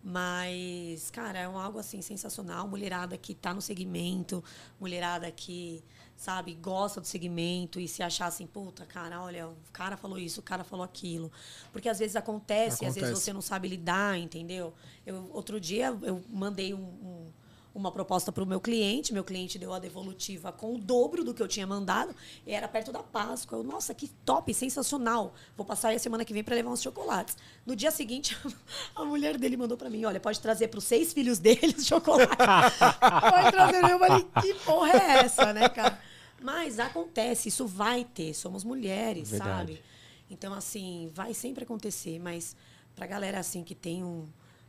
[0.03, 2.67] Mas, cara, é um algo assim sensacional.
[2.67, 4.43] Mulherada que tá no segmento,
[4.79, 5.83] mulherada que,
[6.15, 10.39] sabe, gosta do segmento e se achar assim, puta, cara, olha, o cara falou isso,
[10.39, 11.31] o cara falou aquilo.
[11.71, 13.25] Porque às vezes acontece, e às vezes Acontece.
[13.25, 14.73] você não sabe lidar, entendeu?
[15.05, 17.31] Eu, outro dia eu mandei um- um-
[17.77, 21.33] uma proposta para o meu cliente, meu cliente deu a devolutiva com o dobro do
[21.33, 22.15] que eu tinha mandado,
[22.45, 23.57] e era perto da Páscoa.
[23.57, 25.33] Eu, nossa, que top, sensacional.
[25.55, 27.37] Vou passar aí a semana que vem para levar uns chocolates.
[27.65, 28.37] No dia seguinte,
[28.95, 31.85] a mulher dele mandou para mim, olha, pode trazer para os seis filhos dele os
[31.87, 32.35] chocolates.
[32.37, 33.83] pode trazer.
[33.89, 35.99] Eu falei, que porra é essa, né, cara?
[36.41, 38.33] Mas acontece, isso vai ter.
[38.33, 39.73] Somos mulheres, Verdade.
[39.73, 39.81] sabe?
[40.29, 42.55] Então, assim, vai sempre acontecer, mas
[42.95, 44.27] pra galera assim que tem um.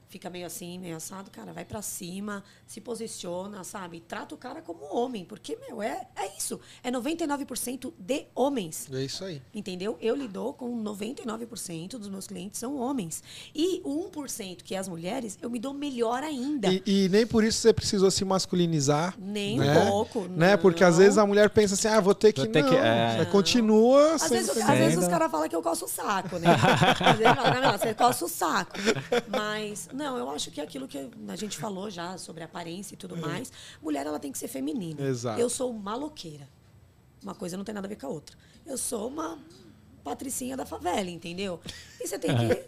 [0.08, 4.00] Fica meio assim, meio assado, cara, vai pra cima, se posiciona, sabe?
[4.00, 6.58] Trata o cara como homem, porque, meu, é, é isso.
[6.82, 8.88] É 99% de homens.
[8.92, 9.42] É isso aí.
[9.54, 9.98] Entendeu?
[10.00, 13.22] Eu lido com 99% dos meus clientes são homens.
[13.54, 16.68] E o 1%, que é as mulheres, eu me dou melhor ainda.
[16.72, 19.14] E, e nem por isso você precisou se masculinizar.
[19.18, 19.78] Nem né?
[19.78, 20.28] um pouco.
[20.28, 20.56] Né?
[20.56, 21.02] Porque às não.
[21.02, 22.40] vezes a mulher pensa assim, ah, vou ter que.
[22.40, 23.16] Vou ter não, que- é.
[23.18, 26.48] Você continua Às vezes, às vezes os caras falam que eu coço o saco, né?
[27.00, 28.72] Às vezes falam, "Camila, você coça o saco.
[29.28, 33.16] Mas, não, eu acho que aquilo que a gente falou já sobre aparência e tudo
[33.16, 35.02] mais, mulher ela tem que ser feminina.
[35.02, 35.40] Exato.
[35.40, 36.48] Eu sou maloqueira.
[37.20, 38.36] Uma coisa não tem nada a ver com a outra.
[38.64, 39.36] Eu sou uma
[40.08, 41.60] patricinha da favela, entendeu?
[42.00, 42.64] E você tem que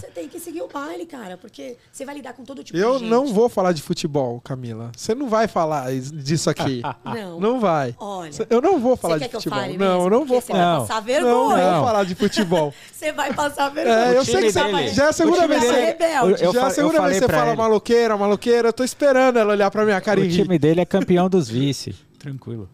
[0.00, 2.94] você tem que seguir o baile, cara, porque você vai lidar com todo tipo Eu
[2.94, 3.10] de gente.
[3.10, 4.92] não vou falar de futebol, Camila.
[4.96, 6.82] Você não vai falar is- disso aqui.
[7.04, 7.40] Não.
[7.40, 7.94] Não vai.
[7.98, 8.32] Olha.
[8.32, 9.58] Cê- Eu não vou falar Você de quer que eu futebol.
[9.60, 10.42] fale não, eu não vou falar.
[10.42, 10.80] Você vai Não.
[10.80, 11.72] passar Não vergonha.
[11.74, 12.74] vou falar de futebol.
[12.92, 13.96] Você vai passar vergonha.
[13.96, 14.62] É, eu sei que você.
[14.64, 17.18] dele- Já é a segunda vez que dele- eu já é a eu segunda vez
[17.20, 17.56] que você fala ele.
[17.56, 18.68] maloqueira, maloqueira.
[18.68, 21.48] Eu tô esperando ela olhar pra minha cara e O time dele é campeão dos
[21.48, 21.94] vice.
[22.18, 22.68] Tranquilo.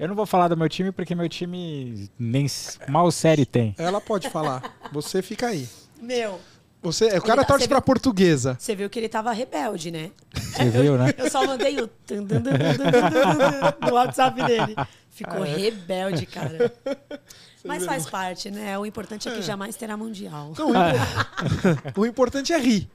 [0.00, 2.46] Eu não vou falar do meu time porque meu time nem
[2.88, 3.74] mal série tem.
[3.78, 4.62] Ela pode falar.
[4.92, 5.68] Você fica aí.
[6.00, 6.40] Meu,
[6.82, 8.56] Você, o cara Ele- torce você pra viu- portuguesa.
[8.58, 10.10] você viu que ele tava rebelde, né?
[10.34, 11.12] Você viu, né?
[11.18, 11.90] Eu só mandei o
[13.86, 14.74] no WhatsApp dele.
[15.10, 16.72] Ficou rebelde, cara.
[17.64, 18.78] Mas faz parte, né?
[18.78, 20.54] O importante é que jamais terá mundial.
[20.56, 22.88] Não, o, impo- o importante é rir.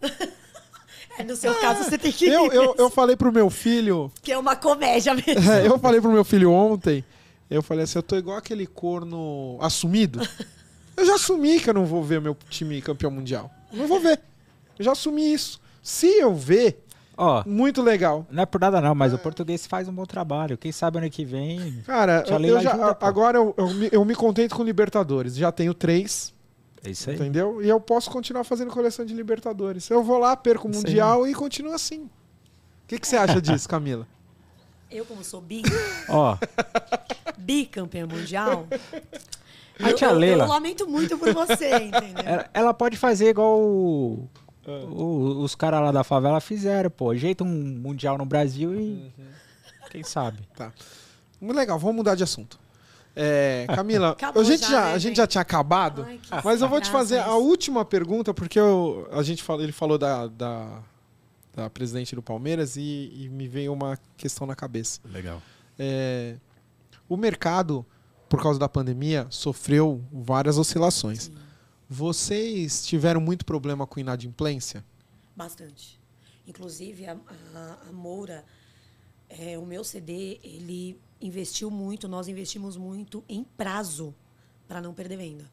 [1.18, 2.28] É, no seu caso, você tem que.
[2.28, 4.12] Eu, eu, eu falei pro meu filho.
[4.22, 5.52] Que é uma comédia mesmo.
[5.52, 7.04] É, eu falei pro meu filho ontem,
[7.50, 10.20] eu falei assim, eu tô igual aquele corno assumido.
[10.98, 13.52] Eu já assumi que eu não vou ver meu time campeão mundial.
[13.72, 14.22] Eu Não vou ver.
[14.78, 15.60] Eu já assumi isso.
[15.82, 16.86] Se eu ver,
[17.18, 18.26] Ó, Muito legal.
[18.30, 20.58] não é por nada não, mas o português faz um bom trabalho.
[20.58, 21.82] Quem sabe ano que vem.
[21.86, 25.36] Cara, eu, eu já, ajuda, agora eu, eu me, eu me contento com Libertadores.
[25.36, 26.34] Já tenho três,
[26.86, 27.16] É isso aí.
[27.16, 27.62] entendeu?
[27.62, 29.90] E eu posso continuar fazendo coleção de Libertadores.
[29.90, 30.86] Eu vou lá, perco o Isso aí.
[30.86, 32.02] Mundial e continuo assim.
[32.04, 32.10] O
[32.88, 34.08] que, que você acha disso, Camila?
[34.92, 35.64] Eu, como sou bi,
[36.08, 36.38] Ó,
[37.38, 38.68] bicampeã mundial,
[39.80, 40.44] A eu, tia eu- Leila.
[40.46, 42.24] eu lamento muito por você, entendeu?
[42.24, 44.30] ela, ela pode fazer igual o-
[44.68, 47.10] o- os caras lá da favela fizeram, pô.
[47.12, 49.12] Ajeita um mundial no Brasil e.
[49.90, 50.40] Quem sabe?
[51.42, 52.60] Muito legal, vamos mudar de assunto.
[53.16, 56.62] É, Camila, Acabou a gente já, já, né, a gente já tinha acabado, Ai, mas
[56.62, 60.28] eu vou te fazer a última pergunta, porque eu- a gente falou, ele falou da,
[60.28, 60.84] da,
[61.54, 65.00] da presidente do Palmeiras e, e me veio uma questão na cabeça.
[65.06, 65.42] Legal.
[65.80, 66.36] É,
[67.08, 67.86] o mercado,
[68.28, 71.24] por causa da pandemia, sofreu várias oscilações.
[71.24, 71.36] Sim,
[71.90, 74.84] Vocês tiveram muito problema com inadimplência?
[75.36, 76.00] bastante.
[76.48, 77.14] Inclusive, a,
[77.56, 78.44] a- a Moura,
[79.30, 84.14] é, o meu CD, ele investiu muito, nós investimos muito em prazo
[84.68, 85.52] para não perder venda.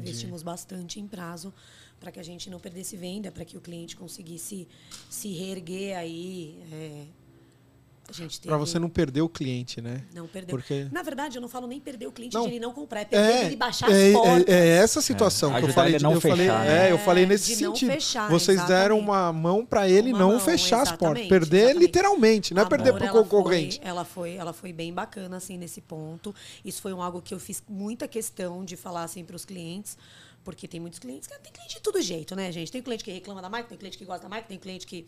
[0.00, 1.52] Investimos bastante em prazo
[2.00, 4.68] para que a gente não perdesse venda, para que o cliente conseguisse
[5.10, 6.58] se reerguer aí.
[6.72, 7.06] é,
[8.06, 10.02] teve, Para você não perder o cliente, né?
[10.14, 10.56] não perdeu.
[10.56, 12.42] Porque Na verdade, eu não falo nem perder o cliente Não.
[12.44, 14.48] de ele não comprar, é perder ele baixar é, as portas.
[14.48, 15.94] é, é essa situação É, que eu falei.
[15.94, 16.88] ele a não eu falei, fechar, né?
[16.88, 17.92] é, eu falei nesse De não sentido.
[17.92, 19.02] fechar, Vocês deram exatamente.
[19.04, 21.82] uma mão para ele Uma não mão, fechar as portas, perder exatamente.
[21.84, 23.78] literalmente, não é perder pro ela concorrente.
[23.80, 26.34] Foi, ela, foi, ela foi bem bacana, assim, nesse ponto.
[26.64, 29.96] Isso foi um algo que eu fiz muita questão de falar, assim, para os clientes.
[30.44, 32.70] Porque tem muitos clientes que tem cliente de todo jeito, né, gente?
[32.70, 35.04] Tem cliente que reclama da marca, tem cliente que gosta da marca, tem cliente que.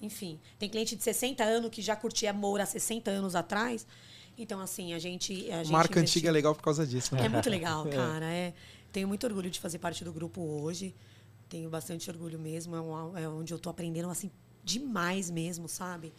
[0.00, 3.86] Enfim, tem cliente de 60 anos que já curtia Moura há 60 anos atrás.
[4.38, 5.50] Então, assim, a gente.
[5.52, 7.14] A gente Marca investiu- antiga é legal por causa disso.
[7.14, 7.26] Né?
[7.26, 8.24] é muito legal, cara.
[8.32, 8.54] É,
[8.90, 10.94] tenho muito orgulho de fazer parte do grupo hoje.
[11.48, 12.74] Tenho bastante orgulho mesmo.
[12.74, 14.30] É, um- é onde eu tô aprendendo assim
[14.64, 16.12] demais mesmo, sabe?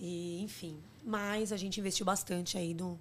[0.00, 0.78] E, enfim.
[1.04, 2.98] Mas a gente investiu bastante aí no,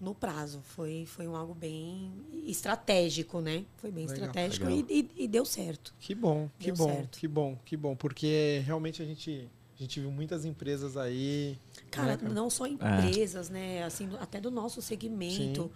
[0.00, 0.60] no prazo.
[0.64, 2.12] Foi, foi um algo bem
[2.46, 3.64] estratégico, né?
[3.76, 4.16] Foi bem Legal.
[4.26, 4.86] estratégico Legal.
[4.88, 5.94] E, e- e deu certo.
[5.98, 7.18] Que bom, que Deu bom, certo.
[7.18, 9.48] que bom, que bom, porque realmente a gente
[9.78, 11.56] a gente viu muitas empresas aí.
[11.90, 13.82] Cara, né, não só empresas, né?
[13.82, 15.62] Assim, até do nosso segmento.
[15.62, 15.70] Sim.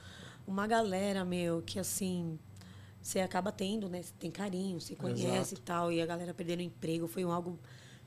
[0.47, 2.39] Uma galera, meu, que assim,
[3.01, 4.03] você acaba tendo, né?
[4.03, 5.55] Você tem carinho, você conhece Exato.
[5.55, 5.93] e tal.
[5.93, 7.59] E a galera perdendo emprego foi um algo,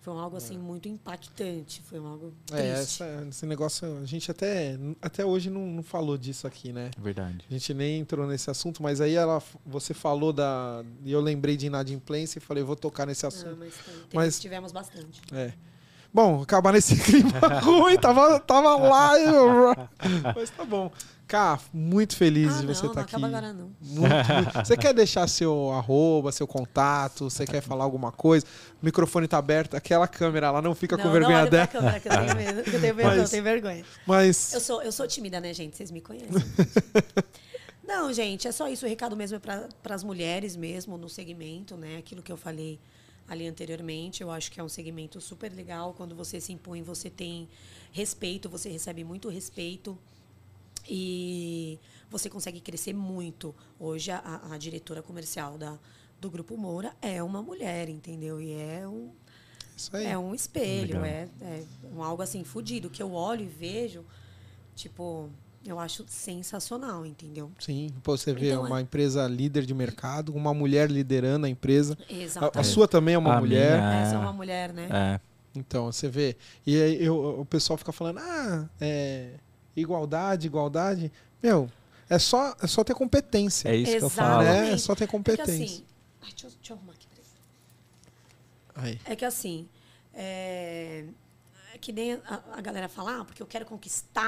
[0.08, 1.82] foi algo assim, muito impactante.
[1.86, 3.04] Foi um algo É, triste.
[3.04, 6.92] essa- esse negócio, a gente até, até hoje não, não falou disso aqui, né?
[6.98, 7.44] Verdade.
[7.50, 10.84] A gente nem entrou nesse assunto, mas aí ela, você falou da.
[11.04, 13.58] E eu lembrei de inadimplência e falei, vou tocar nesse Não, assunto.
[13.58, 15.22] mas, tem- tem- Mas- tivemos bastante.
[15.34, 15.52] É.
[16.14, 19.20] Bom, acabar nesse clima ruim, tava, tava lá.
[19.20, 19.74] eu-
[20.36, 20.90] Mas tá bom.
[21.28, 23.16] Cá, muito feliz ah, de não, você estar não aqui.
[23.16, 23.70] acaba agora não.
[23.82, 24.66] Muito, muito.
[24.66, 27.30] Você quer deixar seu arroba, seu contato?
[27.30, 28.46] Você quer falar alguma coisa?
[28.82, 31.68] O microfone tá aberto, aquela câmera lá não fica não, com não vergonha olha dela.
[31.68, 32.60] câmera, que eu tenho medo.
[32.60, 33.86] Eu tenho medo, Mas- tenho vergonha.
[34.06, 35.76] Mas Eu sou, eu sou tímida, né, gente?
[35.76, 36.30] Vocês me conhecem.
[37.86, 38.86] Não, gente, é só isso.
[38.86, 41.98] O recado mesmo é para as mulheres mesmo no segmento, né?
[41.98, 42.80] Aquilo que eu falei
[43.28, 44.22] ali anteriormente.
[44.22, 45.94] Eu acho que é um segmento super legal.
[45.94, 47.48] Quando você se impõe, você tem
[47.92, 49.98] respeito, você recebe muito respeito.
[50.90, 51.80] E
[52.10, 53.54] você consegue crescer muito.
[53.80, 55.78] Hoje, a, a diretora comercial da,
[56.20, 58.40] do Grupo Moura é uma mulher, entendeu?
[58.42, 59.12] E é um,
[59.76, 60.06] isso aí.
[60.06, 61.64] é um espelho, é, é
[61.94, 64.06] um algo assim fudido que eu olho e vejo,
[64.76, 65.30] tipo,
[65.66, 67.52] eu acho sensacional, entendeu?
[67.60, 68.70] Sim, você vê Então, é.
[68.70, 71.98] uma empresa líder de mercado, uma mulher liderando a empresa.
[72.00, 72.68] A, a Exatamente.
[72.70, 73.78] sua também é uma A mulher.
[73.82, 74.20] minha- Essa é É.
[74.20, 74.88] uma mulher, né?
[74.92, 75.20] É.
[75.60, 76.38] Então, você vê.
[76.66, 79.34] E aí eu- o pessoal fica falando, ah, é,
[79.82, 81.12] igualdade, igualdade.
[81.42, 81.70] Meu,
[82.10, 83.70] é só, é só ter competência.
[83.70, 84.44] É isso que eu falo.
[84.44, 84.72] né?
[84.74, 85.54] É só ter É que competência.
[85.66, 85.86] assim.
[86.22, 87.08] Ai, deixa, eu, deixa eu arrumar aqui.
[88.76, 89.00] Aí.
[89.06, 89.68] É que assim.
[90.14, 91.04] É,
[91.74, 94.24] é que nem a, a galera fala, ah, porque eu quero conquistar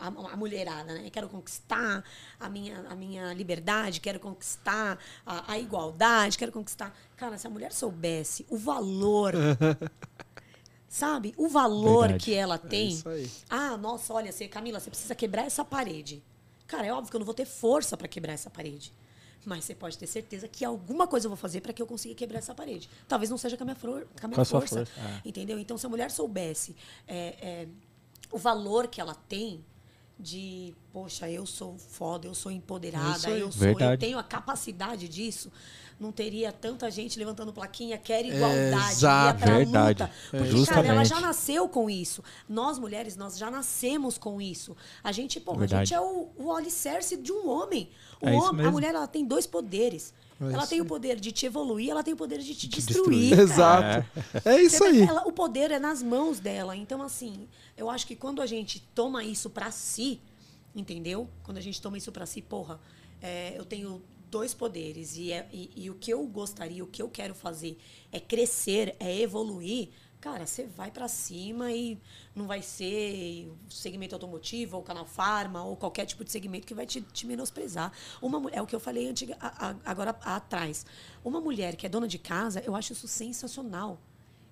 [0.00, 1.06] a, a mulherada, né?
[1.06, 2.02] Eu quero conquistar
[2.40, 6.94] a minha, a minha liberdade, quero conquistar a, a igualdade, quero conquistar.
[7.16, 9.34] Cara, se a mulher soubesse o valor,
[10.92, 11.32] sabe?
[11.38, 12.24] O valor Verdade.
[12.24, 12.88] que ela É tem.
[12.90, 13.30] isso aí.
[13.48, 16.22] Ah, nossa, olha, você, Camila, você precisa quebrar essa parede.
[16.66, 18.92] Cara, é óbvio que eu não vou ter força para quebrar essa parede.
[19.44, 22.14] Mas você pode ter certeza que alguma coisa eu vou fazer para que eu consiga
[22.14, 22.90] quebrar essa parede.
[23.08, 24.84] Talvez não seja com a minha, flor, com a minha Com força.
[24.84, 25.28] força, é.
[25.28, 25.58] Entendeu?
[25.58, 26.76] Então, se a mulher soubesse
[27.08, 27.68] é, é,
[28.30, 29.64] o valor que ela tem
[30.20, 35.08] de, poxa, eu sou foda, eu sou É empoderada, eu sou, eu tenho a capacidade
[35.08, 35.50] disso,
[36.00, 39.38] não teria tanta gente levantando plaquinha, quer igualdade, Exato.
[39.40, 40.02] ia pra Verdade.
[40.02, 40.14] luta.
[40.32, 42.22] É, Porque, cara, ela já nasceu com isso.
[42.48, 44.76] Nós, mulheres, nós já nascemos com isso.
[45.04, 47.88] A gente, pô, a gente é o, o alicerce de um homem.
[48.20, 50.12] O É homem a mulher, ela tem dois poderes.
[50.40, 52.76] É ela tem o poder de te evoluir, ela tem o poder de te De
[52.82, 53.28] destruir.
[53.28, 53.38] destruir.
[53.40, 54.06] Exato.
[54.44, 55.02] É isso Você aí.
[55.02, 56.74] ela- o poder é nas mãos dela.
[56.76, 60.20] Então, assim, eu acho que quando a gente toma isso pra si,
[60.74, 61.28] entendeu?
[61.44, 62.80] Quando a gente toma isso pra si, porra,
[63.20, 64.02] é, eu tenho
[64.32, 67.78] dois poderes e, é- e- e o que eu gostaria, o que eu quero fazer
[68.10, 69.90] é crescer, é evoluir.
[70.22, 71.98] Cara, você vai pra cima e
[72.34, 76.72] não vai ser o segmento automotivo, ou canal farma, ou qualquer tipo de segmento que
[76.74, 77.92] vai te, te menosprezar.
[78.22, 80.86] Uma, é o que eu falei antiga, a- a- agora atrás.
[81.24, 84.00] Uma mulher que é dona de casa, eu acho isso sensacional.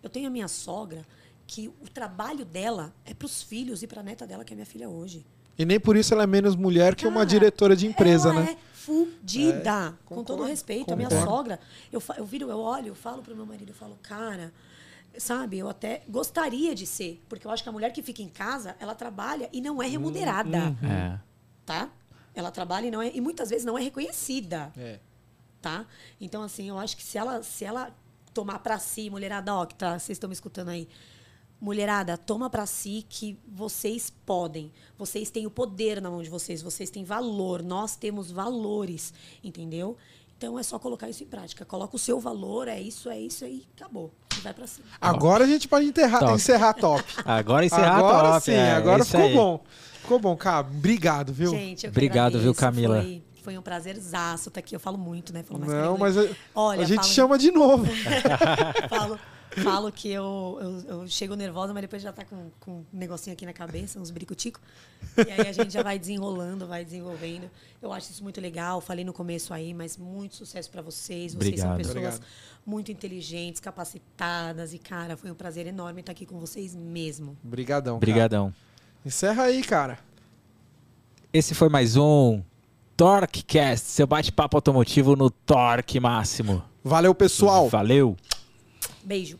[0.02, 1.06] Eu tenho a minha sogra
[1.46, 4.56] que o trabalho dela é para os filhos e para a neta dela, que é
[4.56, 5.24] minha filha hoje.
[5.58, 8.56] E nem por isso ela é menos mulher que uma Cara, diretora de empresa, né?
[8.56, 9.98] é fudida.
[10.04, 10.92] com concordo, todo respeito.
[10.92, 11.30] A minha concordo.
[11.30, 11.60] sogra,
[11.92, 14.52] eu, eu viro, eu olho, eu falo pro meu marido, eu falo, cara,
[15.18, 17.22] sabe, eu até gostaria de ser.
[17.28, 19.86] Porque eu acho que a mulher que fica em casa, ela trabalha e não é
[19.86, 20.76] Hum, remunerada.
[20.82, 21.18] É.
[21.64, 21.88] Tá?
[22.34, 23.10] Ela trabalha e não é.
[23.14, 24.98] E muitas vezes não é reconhecida É.
[25.60, 25.86] tá?
[26.20, 27.94] Então, assim, eu acho que se ela, se ela
[28.32, 30.88] tomar pra si, mulherada, ó, que tá, vocês estão me escutando aí.
[31.60, 34.72] Mulherada, toma pra si que vocês podem.
[34.98, 39.12] Vocês têm o poder na mão de vocês, vocês têm valor, nós temos valores,
[39.44, 39.96] entendeu?
[40.38, 41.66] Então é só colocar isso em prática.
[41.66, 44.10] Coloca o seu valor, é isso, é isso aí, acabou.
[44.38, 44.86] E vai pra cima.
[44.98, 46.32] Agora a gente pode enterrar, Top.
[46.32, 47.04] encerrar top.
[47.26, 48.44] Agora encerrar agora top.
[48.44, 49.34] sim, é, agora ficou aí.
[49.34, 49.64] bom.
[50.00, 50.66] Ficou bom, cara.
[50.66, 51.50] Obrigado, viu?
[51.50, 52.54] Gente, eu Obrigado, viu.
[52.54, 53.02] Camila?
[53.02, 54.74] Foi, foi um prazerzaço estar aqui.
[54.74, 55.42] Eu falo muito, né?
[55.42, 57.84] Falo mais Não, mas a, Olha, a gente falo- chama de novo.
[58.88, 59.18] falo,
[59.62, 63.34] falo que eu, eu, eu chego nervosa, mas depois já tá com, com um negocinho
[63.34, 64.62] aqui na cabeça, uns bricoticos.
[65.16, 67.50] E aí a gente já vai desenrolando, vai desenvolvendo.
[67.82, 68.80] Eu acho isso muito legal.
[68.80, 71.34] Falei no começo aí, mas muito sucesso para vocês.
[71.34, 71.76] Vocês são Obrigado.
[71.76, 72.22] pessoas Obrigado.
[72.64, 74.72] muito inteligentes, capacitadas.
[74.72, 77.36] E, cara, foi um prazer enorme estar aqui com vocês mesmo.
[77.44, 77.96] Obrigadão.
[77.96, 78.54] Obrigadão.
[79.04, 79.98] Encerra aí, cara.
[81.32, 82.42] Esse foi mais um
[82.96, 86.62] TorqueCast, seu bate-papo automotivo no Torque Máximo.
[86.84, 87.68] Valeu, pessoal.
[87.68, 88.16] Valeu!
[89.04, 89.38] Beijo.